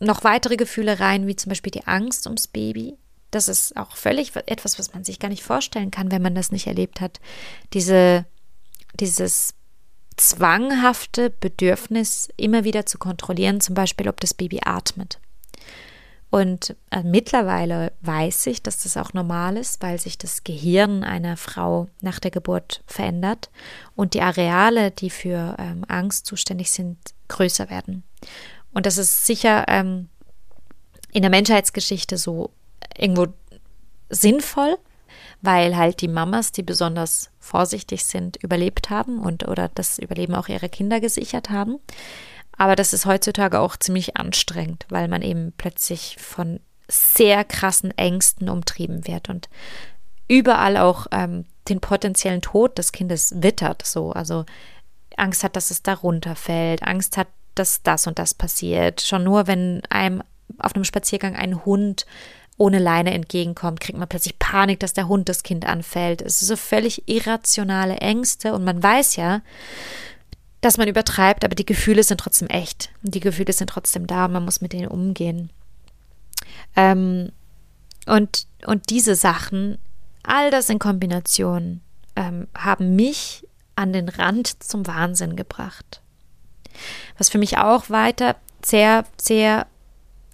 [0.01, 2.97] noch weitere Gefühle rein, wie zum Beispiel die Angst ums Baby.
[3.31, 6.53] Das ist auch völlig etwas, was man sich gar nicht vorstellen kann, wenn man das
[6.53, 7.21] nicht erlebt hat.
[7.73, 8.27] Diese,
[8.95, 9.55] dieses
[10.17, 15.19] zwanghafte Bedürfnis, immer wieder zu kontrollieren, zum Beispiel, ob das Baby atmet.
[16.33, 21.37] Und äh, mittlerweile weiß ich, dass das auch normal ist, weil sich das Gehirn einer
[21.37, 23.51] Frau nach der Geburt verändert
[23.97, 26.97] und die Areale, die für ähm, Angst zuständig sind,
[27.29, 28.03] größer werden.
[28.73, 30.09] Und das ist sicher ähm,
[31.13, 32.49] in der Menschheitsgeschichte so
[32.97, 33.27] irgendwo
[34.09, 34.79] sinnvoll,
[35.43, 40.49] weil halt die Mamas, die besonders vorsichtig sind, überlebt haben und oder das Überleben auch
[40.49, 41.79] ihrer Kinder gesichert haben.
[42.57, 48.49] Aber das ist heutzutage auch ziemlich anstrengend, weil man eben plötzlich von sehr krassen Ängsten
[48.49, 49.49] umtrieben wird und
[50.29, 53.85] überall auch ähm, den potenziellen Tod des Kindes wittert.
[53.85, 54.45] So, also
[55.17, 59.01] Angst hat, dass es da runterfällt, Angst hat, dass das und das passiert.
[59.01, 60.23] Schon nur, wenn einem
[60.59, 62.07] auf einem Spaziergang ein Hund
[62.59, 66.23] ohne Leine entgegenkommt, kriegt man plötzlich Panik, dass der Hund das Kind anfällt.
[66.23, 69.41] Es ist so völlig irrationale Ängste und man weiß ja,
[70.63, 72.91] dass man übertreibt, aber die Gefühle sind trotzdem echt.
[73.03, 75.51] Die Gefühle sind trotzdem da und man muss mit denen umgehen.
[76.77, 77.33] Ähm,
[78.07, 79.79] und, und diese Sachen,
[80.23, 81.81] all das in Kombination,
[82.15, 86.01] ähm, haben mich an den Rand zum Wahnsinn gebracht.
[87.19, 89.67] Was für mich auch weiter sehr, sehr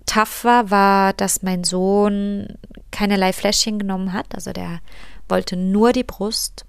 [0.04, 2.58] tough war, war, dass mein Sohn
[2.90, 4.34] keinerlei Fläschchen genommen hat.
[4.34, 4.80] Also der
[5.26, 6.66] wollte nur die Brust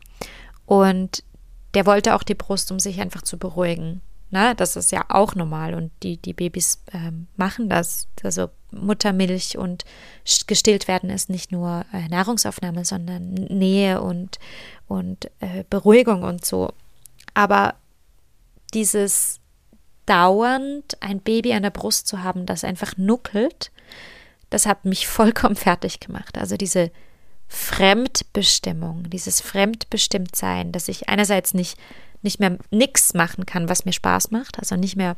[0.66, 1.24] und
[1.74, 4.02] der wollte auch die Brust, um sich einfach zu beruhigen.
[4.32, 8.08] Na, das ist ja auch normal und die, die Babys ähm, machen das.
[8.24, 9.86] Also Muttermilch und
[10.46, 14.38] gestillt werden ist nicht nur äh, Nahrungsaufnahme, sondern Nähe und,
[14.88, 16.72] und äh, Beruhigung und so.
[17.34, 17.76] Aber
[18.76, 19.40] dieses
[20.06, 23.72] dauernd ein Baby an der Brust zu haben, das einfach nuckelt,
[24.52, 26.38] das hat mich vollkommen fertig gemacht.
[26.38, 26.92] Also diese
[27.50, 31.78] Fremdbestimmung, dieses Fremdbestimmtsein, dass ich einerseits nicht,
[32.22, 35.18] nicht mehr nichts machen kann, was mir Spaß macht, also nicht mehr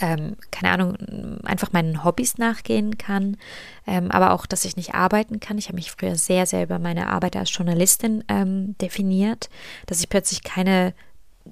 [0.00, 3.38] ähm, keine Ahnung, einfach meinen Hobbys nachgehen kann,
[3.86, 5.58] ähm, aber auch, dass ich nicht arbeiten kann.
[5.58, 9.48] Ich habe mich früher sehr, sehr über meine Arbeit als Journalistin ähm, definiert,
[9.86, 10.92] dass ich plötzlich keine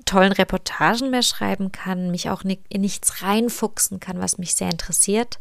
[0.05, 5.39] tollen Reportagen mehr schreiben kann, mich auch in nichts reinfuchsen kann, was mich sehr interessiert.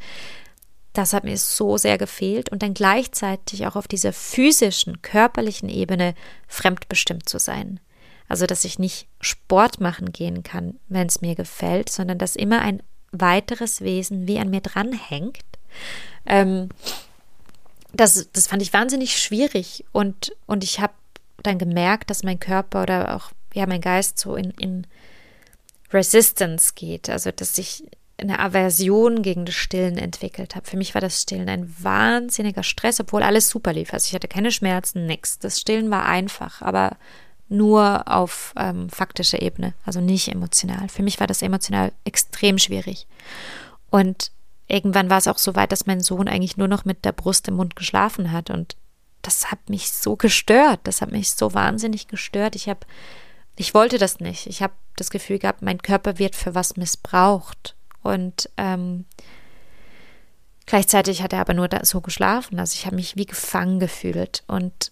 [0.94, 6.14] Das hat mir so sehr gefehlt und dann gleichzeitig auch auf dieser physischen, körperlichen Ebene
[6.48, 7.80] fremdbestimmt zu sein.
[8.28, 12.62] Also, dass ich nicht Sport machen gehen kann, wenn es mir gefällt, sondern dass immer
[12.62, 15.44] ein weiteres Wesen wie an mir dranhängt.
[16.26, 16.70] Ähm,
[17.92, 20.94] das, das fand ich wahnsinnig schwierig und, und ich habe
[21.44, 24.88] dann gemerkt, dass mein Körper oder auch ja, mein Geist so in, in
[25.92, 27.84] Resistance geht, also dass ich
[28.18, 30.68] eine Aversion gegen das Stillen entwickelt habe.
[30.68, 33.94] Für mich war das Stillen ein wahnsinniger Stress, obwohl alles super lief.
[33.94, 35.40] Also ich hatte keine Schmerzen, nichts.
[35.40, 36.98] Das Stillen war einfach, aber
[37.50, 40.90] nur auf ähm, faktischer Ebene, also nicht emotional.
[40.90, 43.08] Für mich war das emotional extrem schwierig.
[43.90, 44.32] Und
[44.68, 47.48] irgendwann war es auch so weit, dass mein Sohn eigentlich nur noch mit der Brust
[47.48, 48.50] im Mund geschlafen hat.
[48.50, 48.76] Und
[49.22, 50.82] das hat mich so gestört.
[50.84, 52.56] Das hat mich so wahnsinnig gestört.
[52.56, 52.86] Ich habe
[53.56, 54.48] ich wollte das nicht.
[54.48, 57.76] Ich habe das Gefühl gehabt, mein Körper wird für was missbraucht.
[58.04, 59.06] Und ähm,
[60.66, 62.60] gleichzeitig hat er aber nur so geschlafen.
[62.60, 64.44] Also ich habe mich wie gefangen gefühlt.
[64.48, 64.92] Und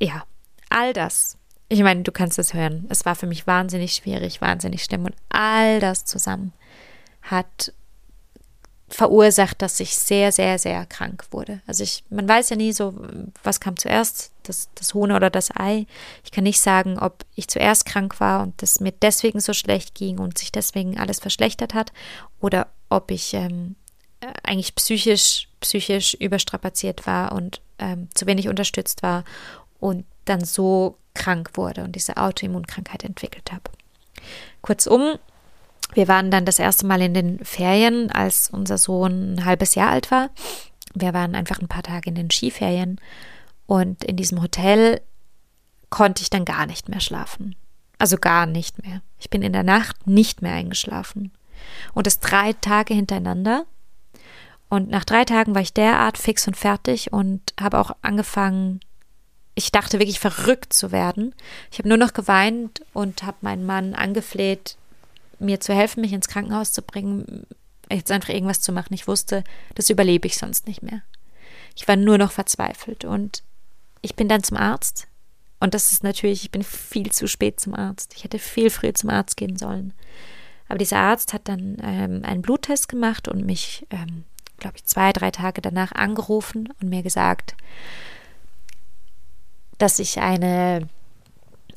[0.00, 0.24] ja,
[0.70, 1.38] all das.
[1.68, 2.86] Ich meine, du kannst es hören.
[2.88, 5.04] Es war für mich wahnsinnig schwierig, wahnsinnig schlimm.
[5.04, 6.52] Und all das zusammen
[7.22, 7.72] hat
[8.88, 11.60] verursacht, dass ich sehr, sehr, sehr krank wurde.
[11.66, 12.94] Also ich, man weiß ja nie so,
[13.42, 15.86] was kam zuerst, das, das Huhn oder das Ei.
[16.24, 19.94] Ich kann nicht sagen, ob ich zuerst krank war und das mir deswegen so schlecht
[19.94, 21.92] ging und sich deswegen alles verschlechtert hat
[22.40, 23.76] oder ob ich ähm,
[24.42, 29.24] eigentlich psychisch, psychisch überstrapaziert war und ähm, zu wenig unterstützt war
[29.78, 33.70] und dann so krank wurde und diese Autoimmunkrankheit entwickelt habe.
[34.62, 35.18] Kurzum,
[35.94, 39.90] wir waren dann das erste Mal in den Ferien, als unser Sohn ein halbes Jahr
[39.90, 40.30] alt war.
[40.94, 43.00] Wir waren einfach ein paar Tage in den Skiferien
[43.66, 45.00] und in diesem Hotel
[45.90, 47.54] konnte ich dann gar nicht mehr schlafen.
[47.98, 49.02] Also gar nicht mehr.
[49.18, 51.32] Ich bin in der Nacht nicht mehr eingeschlafen.
[51.94, 53.64] Und das drei Tage hintereinander.
[54.68, 58.80] Und nach drei Tagen war ich derart fix und fertig und habe auch angefangen,
[59.54, 61.34] ich dachte wirklich verrückt zu werden.
[61.70, 64.77] Ich habe nur noch geweint und habe meinen Mann angefleht,
[65.38, 67.46] mir zu helfen, mich ins Krankenhaus zu bringen,
[67.90, 68.94] jetzt einfach irgendwas zu machen.
[68.94, 71.02] Ich wusste, das überlebe ich sonst nicht mehr.
[71.76, 73.42] Ich war nur noch verzweifelt und
[74.02, 75.06] ich bin dann zum Arzt.
[75.60, 78.14] Und das ist natürlich, ich bin viel zu spät zum Arzt.
[78.16, 79.92] Ich hätte viel früher zum Arzt gehen sollen.
[80.68, 84.24] Aber dieser Arzt hat dann ähm, einen Bluttest gemacht und mich, ähm,
[84.58, 87.56] glaube ich, zwei, drei Tage danach angerufen und mir gesagt,
[89.78, 90.88] dass ich eine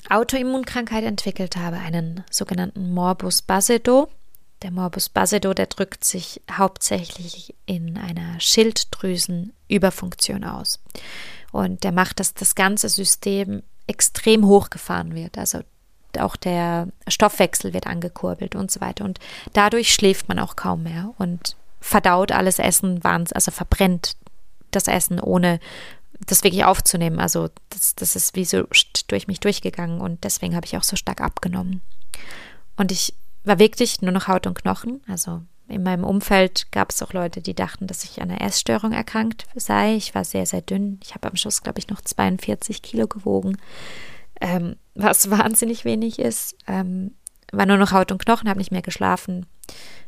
[0.09, 4.09] Autoimmunkrankheit entwickelt habe, einen sogenannten Morbus Basedow.
[4.61, 10.79] Der Morbus Basedow, der drückt sich hauptsächlich in einer Schilddrüsenüberfunktion aus.
[11.52, 15.37] Und der macht, dass das ganze System extrem hochgefahren wird.
[15.37, 15.60] Also
[16.19, 19.06] auch der Stoffwechsel wird angekurbelt und so weiter.
[19.06, 19.19] Und
[19.54, 24.15] dadurch schläft man auch kaum mehr und verdaut alles Essen, also verbrennt
[24.71, 25.60] das Essen, ohne
[26.28, 27.19] das wirklich aufzunehmen.
[27.19, 28.65] Also das, das ist wie so
[29.08, 31.82] durch mich durchgegangen und deswegen habe ich auch so stark abgenommen.
[32.78, 33.13] Und ich
[33.44, 35.02] war wirklich nur noch Haut und Knochen.
[35.08, 38.92] Also in meinem Umfeld gab es auch Leute, die dachten, dass ich an einer Essstörung
[38.92, 39.96] erkrankt sei.
[39.96, 41.00] Ich war sehr, sehr dünn.
[41.04, 43.58] Ich habe am Schluss, glaube ich, noch 42 Kilo gewogen,
[44.40, 46.56] ähm, was wahnsinnig wenig ist.
[46.67, 47.15] Ähm,
[47.52, 49.46] war nur noch Haut und Knochen, habe nicht mehr geschlafen.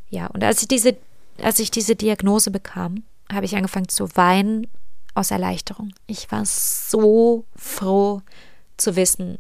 [0.10, 0.96] Ja, und als ich diese,
[1.42, 4.68] als ich diese Diagnose bekam, habe ich angefangen zu weinen
[5.14, 5.94] aus Erleichterung.
[6.08, 8.22] Ich war so froh
[8.78, 9.38] zu wissen,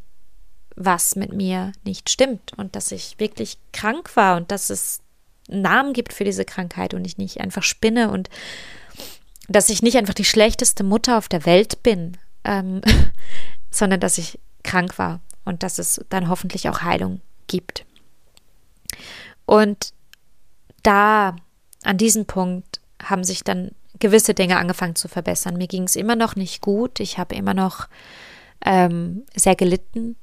[0.75, 5.01] was mit mir nicht stimmt und dass ich wirklich krank war und dass es
[5.49, 8.29] einen Namen gibt für diese Krankheit und ich nicht einfach spinne und
[9.47, 12.81] dass ich nicht einfach die schlechteste Mutter auf der Welt bin, ähm,
[13.71, 17.85] sondern dass ich krank war und dass es dann hoffentlich auch Heilung gibt.
[19.45, 19.93] Und
[20.83, 21.35] da,
[21.83, 23.71] an diesem Punkt, haben sich dann
[24.03, 25.55] gewisse Dinge angefangen zu verbessern.
[25.55, 26.99] Mir ging es immer noch nicht gut.
[26.99, 27.87] Ich habe immer noch
[28.65, 30.17] ähm, sehr gelitten.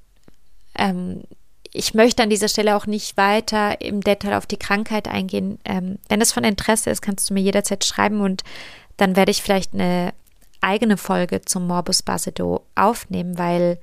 [0.76, 1.22] Ähm,
[1.72, 5.58] ich möchte an dieser Stelle auch nicht weiter im Detail auf die Krankheit eingehen.
[5.64, 8.42] Ähm, wenn es von Interesse ist, kannst du mir jederzeit schreiben und
[8.98, 10.12] dann werde ich vielleicht eine
[10.60, 13.78] eigene Folge zum Morbus Basedow aufnehmen, weil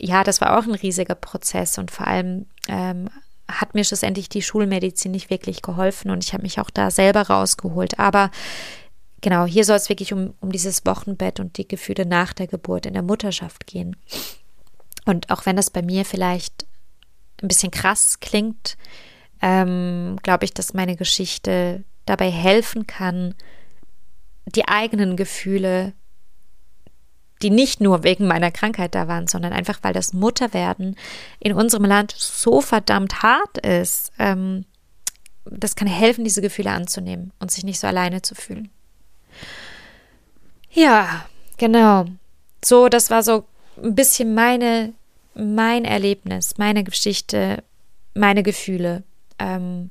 [0.00, 3.08] ja, das war auch ein riesiger Prozess und vor allem ähm,
[3.46, 7.22] hat mir schlussendlich die Schulmedizin nicht wirklich geholfen und ich habe mich auch da selber
[7.22, 8.00] rausgeholt.
[8.00, 8.32] Aber
[9.24, 12.84] genau, hier soll es wirklich um, um dieses Wochenbett und die Gefühle nach der Geburt
[12.84, 13.96] in der Mutterschaft gehen.
[15.06, 16.66] Und auch wenn das bei mir vielleicht
[17.42, 18.76] ein bisschen krass klingt,
[19.40, 23.34] ähm, glaube ich, dass meine Geschichte dabei helfen kann,
[24.44, 25.94] die eigenen Gefühle
[27.42, 30.96] die nicht nur wegen meiner Krankheit da waren, sondern einfach, weil das Mutterwerden
[31.40, 34.12] in unserem Land so verdammt hart ist.
[34.18, 34.64] Ähm,
[35.44, 38.70] das kann helfen, diese Gefühle anzunehmen und sich nicht so alleine zu fühlen.
[40.70, 41.26] Ja,
[41.56, 42.06] genau.
[42.64, 43.44] So, das war so
[43.82, 44.92] ein bisschen meine,
[45.34, 47.62] mein Erlebnis, meine Geschichte,
[48.14, 49.04] meine Gefühle.
[49.38, 49.90] Ähm,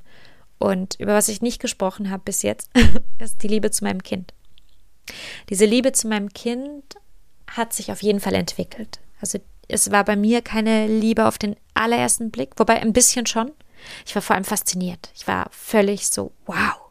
[0.60, 2.70] und über was ich nicht gesprochen habe bis jetzt,
[3.20, 4.34] ist die Liebe zu meinem Kind.
[5.50, 6.96] Diese Liebe zu meinem Kind
[7.48, 9.00] hat sich auf jeden Fall entwickelt.
[9.20, 13.52] Also es war bei mir keine Liebe auf den allerersten Blick, wobei ein bisschen schon.
[14.06, 15.12] Ich war vor allem fasziniert.
[15.16, 16.83] Ich war völlig so, wow,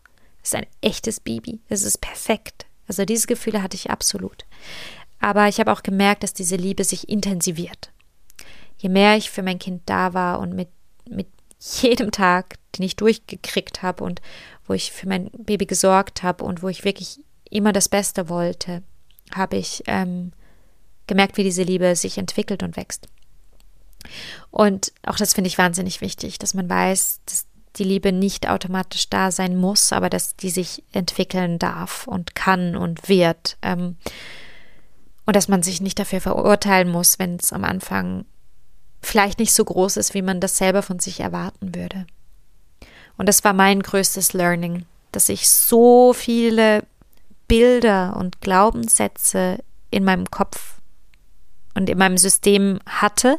[0.43, 1.61] ist ein echtes Baby.
[1.68, 2.66] Es ist perfekt.
[2.88, 4.45] Also diese Gefühle hatte ich absolut.
[5.20, 7.93] Aber ich habe auch gemerkt, dass diese Liebe sich intensiviert.
[8.78, 10.68] Je mehr ich für mein Kind da war und mit,
[11.09, 11.28] mit
[11.61, 14.20] jedem Tag, den ich durchgekriegt habe und
[14.66, 17.20] wo ich für mein Baby gesorgt habe und wo ich wirklich
[17.51, 18.82] immer das Beste wollte,
[19.32, 20.32] habe ich ähm,
[21.07, 23.07] gemerkt, wie diese Liebe sich entwickelt und wächst.
[24.51, 27.47] Und auch das finde ich wahnsinnig wichtig, dass man weiß, dass
[27.77, 32.77] die Liebe nicht automatisch da sein muss, aber dass die sich entwickeln darf und kann
[32.77, 33.57] und wird.
[33.62, 33.97] Ähm,
[35.25, 38.25] und dass man sich nicht dafür verurteilen muss, wenn es am Anfang
[39.01, 42.07] vielleicht nicht so groß ist, wie man das selber von sich erwarten würde.
[43.16, 46.85] Und das war mein größtes Learning, dass ich so viele
[47.47, 49.59] Bilder und Glaubenssätze
[49.91, 50.81] in meinem Kopf
[51.75, 53.39] und in meinem System hatte,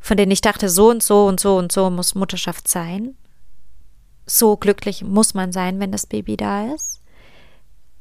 [0.00, 3.14] von denen ich dachte, so und so und so und so muss Mutterschaft sein.
[4.26, 7.00] So glücklich muss man sein, wenn das Baby da ist.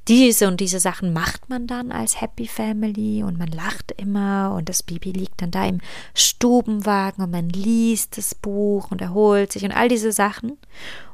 [0.07, 4.67] Diese und diese Sachen macht man dann als Happy Family und man lacht immer und
[4.67, 5.79] das Baby liegt dann da im
[6.15, 10.57] Stubenwagen und man liest das Buch und erholt sich und all diese Sachen.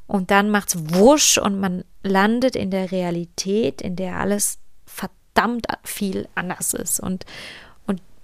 [0.08, 6.30] Und dann macht's wusch und man landet in der Realität, in der alles verdammt viel
[6.36, 7.26] anders ist und,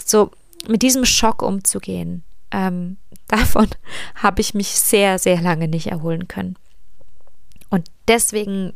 [0.06, 0.32] so
[0.68, 3.68] mit diesem Schock umzugehen, ähm, davon
[4.16, 6.56] habe ich mich sehr, sehr lange nicht erholen können.
[7.74, 8.74] Und deswegen,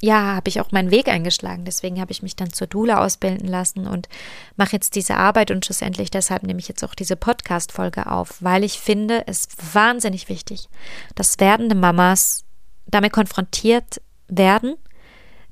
[0.00, 1.64] ja, habe ich auch meinen Weg eingeschlagen.
[1.64, 4.08] Deswegen habe ich mich dann zur Dula ausbilden lassen und
[4.56, 8.62] mache jetzt diese Arbeit und schlussendlich deshalb nehme ich jetzt auch diese Podcast-Folge auf, weil
[8.62, 10.68] ich finde es wahnsinnig wichtig,
[11.16, 12.44] dass werdende Mamas
[12.86, 14.76] damit konfrontiert werden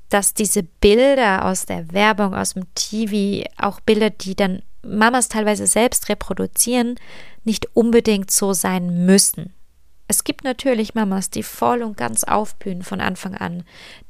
[0.09, 5.67] dass diese Bilder aus der Werbung, aus dem TV, auch Bilder, die dann Mamas teilweise
[5.67, 6.95] selbst reproduzieren,
[7.43, 9.53] nicht unbedingt so sein müssen.
[10.07, 13.63] Es gibt natürlich Mamas, die voll und ganz aufblühen von Anfang an,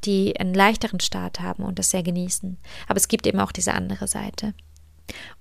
[0.04, 2.58] die einen leichteren Start haben und das sehr genießen.
[2.88, 4.54] Aber es gibt eben auch diese andere Seite.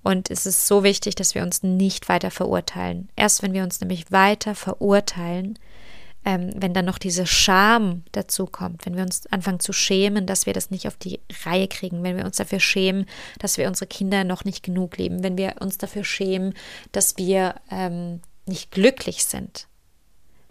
[0.03, 3.09] Und es ist so wichtig, dass wir uns nicht weiter verurteilen.
[3.15, 5.59] Erst wenn wir uns nämlich weiter verurteilen,
[6.25, 10.45] ähm, wenn dann noch diese Scham dazu kommt, wenn wir uns anfangen zu schämen, dass
[10.45, 13.05] wir das nicht auf die Reihe kriegen, wenn wir uns dafür schämen,
[13.39, 16.53] dass wir unsere Kinder noch nicht genug lieben, wenn wir uns dafür schämen,
[16.91, 19.67] dass wir ähm, nicht glücklich sind,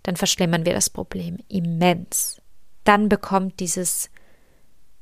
[0.06, 2.40] dann verschlimmern wir das Problem immens.
[2.84, 4.08] Dann bekommt dieses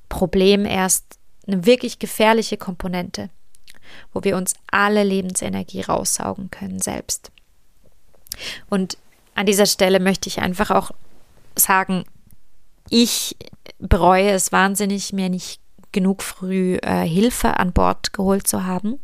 [0.09, 3.29] Problem erst eine wirklich gefährliche Komponente,
[4.15, 7.31] wo wir uns alle Lebensenergie raussaugen können selbst.
[8.71, 8.97] Und
[9.35, 10.91] an dieser Stelle möchte ich einfach auch
[11.55, 12.05] sagen,
[12.89, 13.37] ich
[13.79, 15.61] bereue es wahnsinnig, mir nicht
[15.93, 18.99] genug früh äh, Hilfe an Bord geholt zu haben.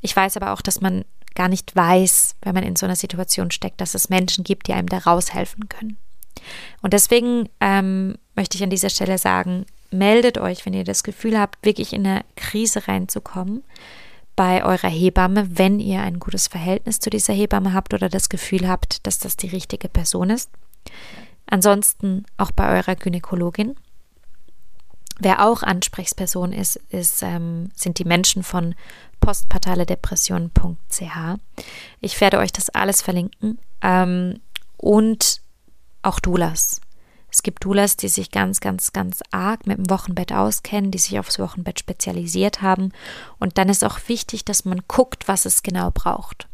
[0.00, 1.04] Ich weiß aber auch, dass man
[1.38, 4.72] gar nicht weiß, wenn man in so einer Situation steckt, dass es Menschen gibt, die
[4.72, 5.96] einem da raushelfen können.
[6.82, 11.38] Und deswegen ähm, möchte ich an dieser Stelle sagen, meldet euch, wenn ihr das Gefühl
[11.38, 13.62] habt, wirklich in eine Krise reinzukommen
[14.34, 18.68] bei eurer Hebamme, wenn ihr ein gutes Verhältnis zu dieser Hebamme habt oder das Gefühl
[18.68, 20.50] habt, dass das die richtige Person ist.
[21.46, 23.76] Ansonsten auch bei eurer Gynäkologin.
[25.18, 28.74] Wer auch Ansprechperson ist, ist ähm, sind die Menschen von
[29.20, 31.02] postpartaledepression.ch.
[32.00, 33.58] Ich werde euch das alles verlinken.
[33.82, 34.40] Ähm,
[34.76, 35.40] und
[36.02, 36.80] auch Doulas.
[37.30, 41.18] Es gibt Doulas, die sich ganz, ganz, ganz arg mit dem Wochenbett auskennen, die sich
[41.18, 42.92] aufs Wochenbett spezialisiert haben.
[43.38, 46.48] Und dann ist auch wichtig, dass man guckt, was es genau braucht.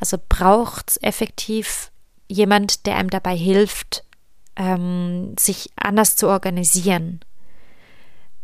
[0.00, 1.92] Also braucht es effektiv
[2.26, 4.04] jemand, der einem dabei hilft,
[4.56, 7.20] ähm, sich anders zu organisieren.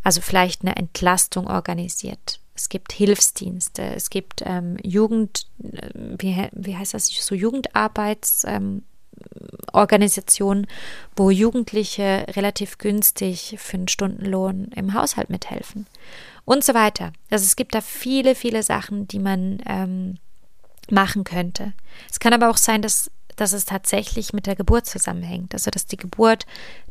[0.07, 2.39] Also vielleicht eine Entlastung organisiert.
[2.55, 8.85] Es gibt Hilfsdienste, es gibt ähm, Jugend, äh, wie, wie heißt das, so Jugendarbeits, ähm,
[11.17, 15.89] wo Jugendliche relativ günstig für einen Stundenlohn im Haushalt mithelfen
[16.45, 17.13] und so weiter.
[17.29, 20.19] Also es gibt da viele, viele Sachen, die man ähm,
[20.89, 21.73] machen könnte.
[22.09, 25.55] Es kann aber auch sein, dass, dass es tatsächlich mit der Geburt zusammenhängt.
[25.55, 26.47] Also dass die Geburt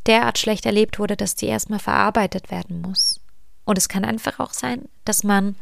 [0.06, 3.20] derart schlecht erlebt wurde, dass die erstmal verarbeitet werden muss.
[3.66, 5.56] Und es kann einfach auch sein, dass man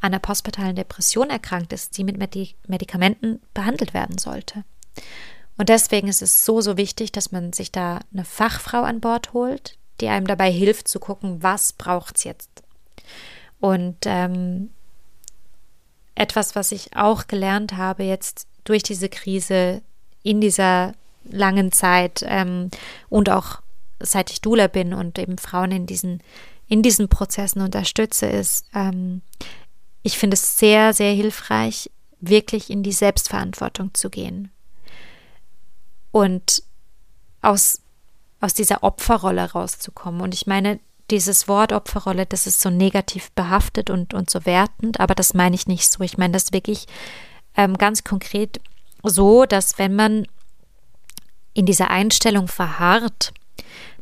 [0.00, 2.16] an einer postpartalen Depression erkrankt ist, die mit
[2.66, 4.64] Medikamenten behandelt werden sollte.
[5.58, 9.34] Und deswegen ist es so, so wichtig, dass man sich da eine Fachfrau an Bord
[9.34, 12.62] holt, die einem dabei hilft zu gucken, was braucht es jetzt.
[13.60, 14.70] Und ähm,
[16.14, 19.82] etwas, was ich auch gelernt habe jetzt durch diese Krise
[20.22, 20.94] in dieser
[21.24, 22.70] langen Zeit ähm,
[23.08, 23.60] und auch
[24.00, 26.22] seit ich Dula bin und eben Frauen in diesen,
[26.68, 29.22] in diesen Prozessen unterstütze, ist, ähm,
[30.02, 31.90] ich finde es sehr, sehr hilfreich,
[32.20, 34.50] wirklich in die Selbstverantwortung zu gehen
[36.10, 36.62] und
[37.42, 37.80] aus,
[38.40, 40.20] aus dieser Opferrolle rauszukommen.
[40.20, 45.00] Und ich meine, dieses Wort Opferrolle, das ist so negativ behaftet und, und so wertend,
[45.00, 46.02] aber das meine ich nicht so.
[46.02, 46.86] Ich meine das wirklich
[47.56, 48.60] ähm, ganz konkret
[49.02, 50.26] so, dass wenn man
[51.54, 53.32] in dieser Einstellung verharrt,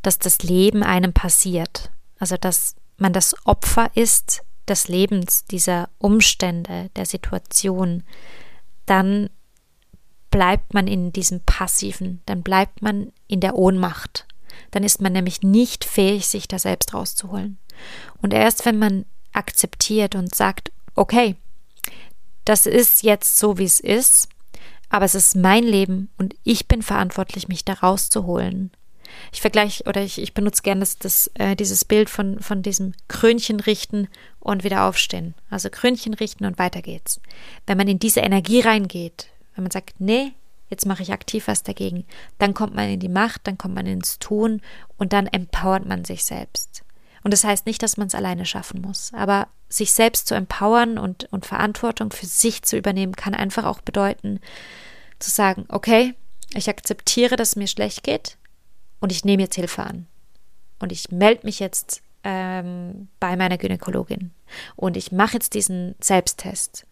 [0.02, 6.90] dass das Leben einem passiert, also dass man das Opfer ist des Lebens, dieser Umstände,
[6.96, 8.02] der Situation,
[8.86, 9.30] dann
[10.30, 14.26] bleibt man in diesem Passiven, dann bleibt man in der Ohnmacht.
[14.70, 17.58] Dann ist man nämlich nicht fähig, sich da selbst rauszuholen.
[18.20, 21.36] Und erst wenn man akzeptiert und sagt, okay,
[22.44, 24.28] das ist jetzt so, wie es ist,
[24.90, 28.70] aber es ist mein Leben und ich bin verantwortlich, mich da rauszuholen.
[29.32, 32.92] Ich vergleiche oder ich, ich benutze gerne das, das, äh, dieses Bild von, von diesem
[33.08, 34.08] Krönchen richten
[34.40, 35.34] und wieder aufstehen.
[35.50, 37.20] Also Krönchen richten und weiter geht's.
[37.66, 40.32] Wenn man in diese Energie reingeht, wenn man sagt, nee,
[40.70, 42.04] jetzt mache ich aktiv was dagegen,
[42.38, 44.60] dann kommt man in die Macht, dann kommt man ins Tun
[44.96, 46.82] und dann empowert man sich selbst.
[47.22, 50.98] Und das heißt nicht, dass man es alleine schaffen muss, aber sich selbst zu empowern
[50.98, 54.40] und, und Verantwortung für sich zu übernehmen, kann einfach auch bedeuten,
[55.18, 56.14] zu sagen, okay,
[56.54, 58.38] ich akzeptiere, dass es mir schlecht geht
[59.00, 60.06] und ich nehme jetzt Hilfe an.
[60.78, 64.30] Und ich melde mich jetzt ähm, bei meiner Gynäkologin
[64.76, 66.86] und ich mache jetzt diesen Selbsttest.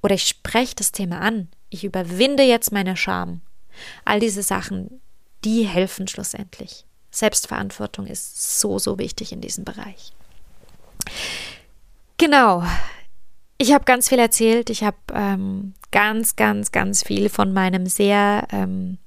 [0.00, 3.40] Oder ich spreche das Thema an ich überwinde jetzt meine Scham.
[4.04, 5.00] All diese Sachen,
[5.44, 6.84] die helfen schlussendlich.
[7.12, 10.12] Selbstverantwortung ist so, so wichtig in diesem Bereich.
[12.16, 12.64] Genau.
[13.58, 14.70] Ich habe ganz viel erzählt.
[14.70, 18.98] Ich habe ähm, ganz, ganz, ganz viel von meinem sehr, ähm,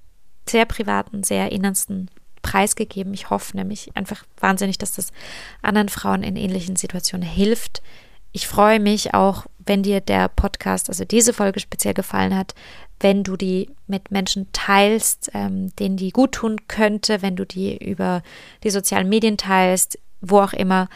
[0.47, 2.09] sehr privaten, sehr innersten
[2.41, 3.13] Preis gegeben.
[3.13, 5.11] Ich hoffe nämlich einfach wahnsinnig, dass das
[5.63, 7.81] anderen Frauen in ähnlichen Situationen hilft.
[8.31, 12.53] Ich freue mich auch, wenn dir der Podcast, also diese Folge speziell gefallen hat,
[12.99, 17.77] wenn du die mit Menschen teilst, ähm, denen die gut tun könnte, wenn du die
[17.77, 18.23] über
[18.63, 20.87] die sozialen Medien teilst, wo auch immer,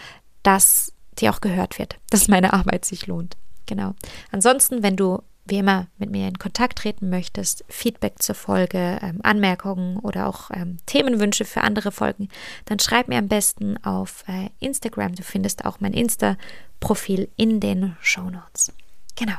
[0.44, 3.36] dass die auch gehört wird, dass meine Arbeit sich lohnt.
[3.66, 3.94] Genau.
[4.32, 9.20] Ansonsten, wenn du wie immer mit mir in Kontakt treten möchtest, Feedback zur Folge, ähm,
[9.24, 12.30] Anmerkungen oder auch ähm, Themenwünsche für andere Folgen,
[12.66, 15.16] dann schreib mir am besten auf äh, Instagram.
[15.16, 18.74] Du findest auch mein Insta-Profil in den Show Notes.
[19.16, 19.38] Genau.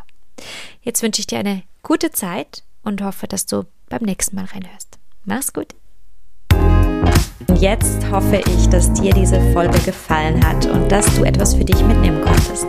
[0.82, 4.98] Jetzt wünsche ich dir eine gute Zeit und hoffe, dass du beim nächsten Mal reinhörst.
[5.24, 5.79] Mach's gut.
[7.58, 11.82] Jetzt hoffe ich, dass dir diese Folge gefallen hat und dass du etwas für dich
[11.84, 12.66] mitnehmen konntest.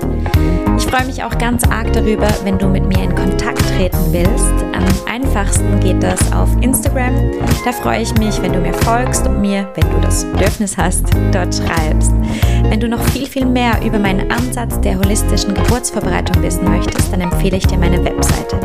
[0.77, 4.53] Ich freue mich auch ganz arg darüber, wenn du mit mir in Kontakt treten willst.
[4.73, 7.13] Am einfachsten geht das auf Instagram.
[7.65, 11.05] Da freue ich mich, wenn du mir folgst und mir, wenn du das Bedürfnis hast,
[11.31, 12.13] dort schreibst.
[12.69, 17.21] Wenn du noch viel, viel mehr über meinen Ansatz der holistischen Geburtsvorbereitung wissen möchtest, dann
[17.21, 18.57] empfehle ich dir meine Webseite.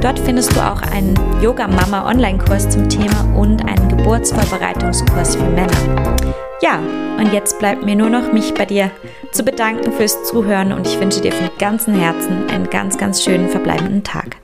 [0.00, 6.16] Dort findest du auch einen Yoga Mama Online-Kurs zum Thema und einen Geburtsvorbereitungskurs für Männer.
[6.60, 6.78] Ja,
[7.18, 8.90] und jetzt bleibt mir nur noch, mich bei dir
[9.32, 13.48] zu bedanken fürs Zuhören und ich wünsche dir von ganzem Herzen einen ganz, ganz schönen
[13.48, 14.36] verbleibenden Tag.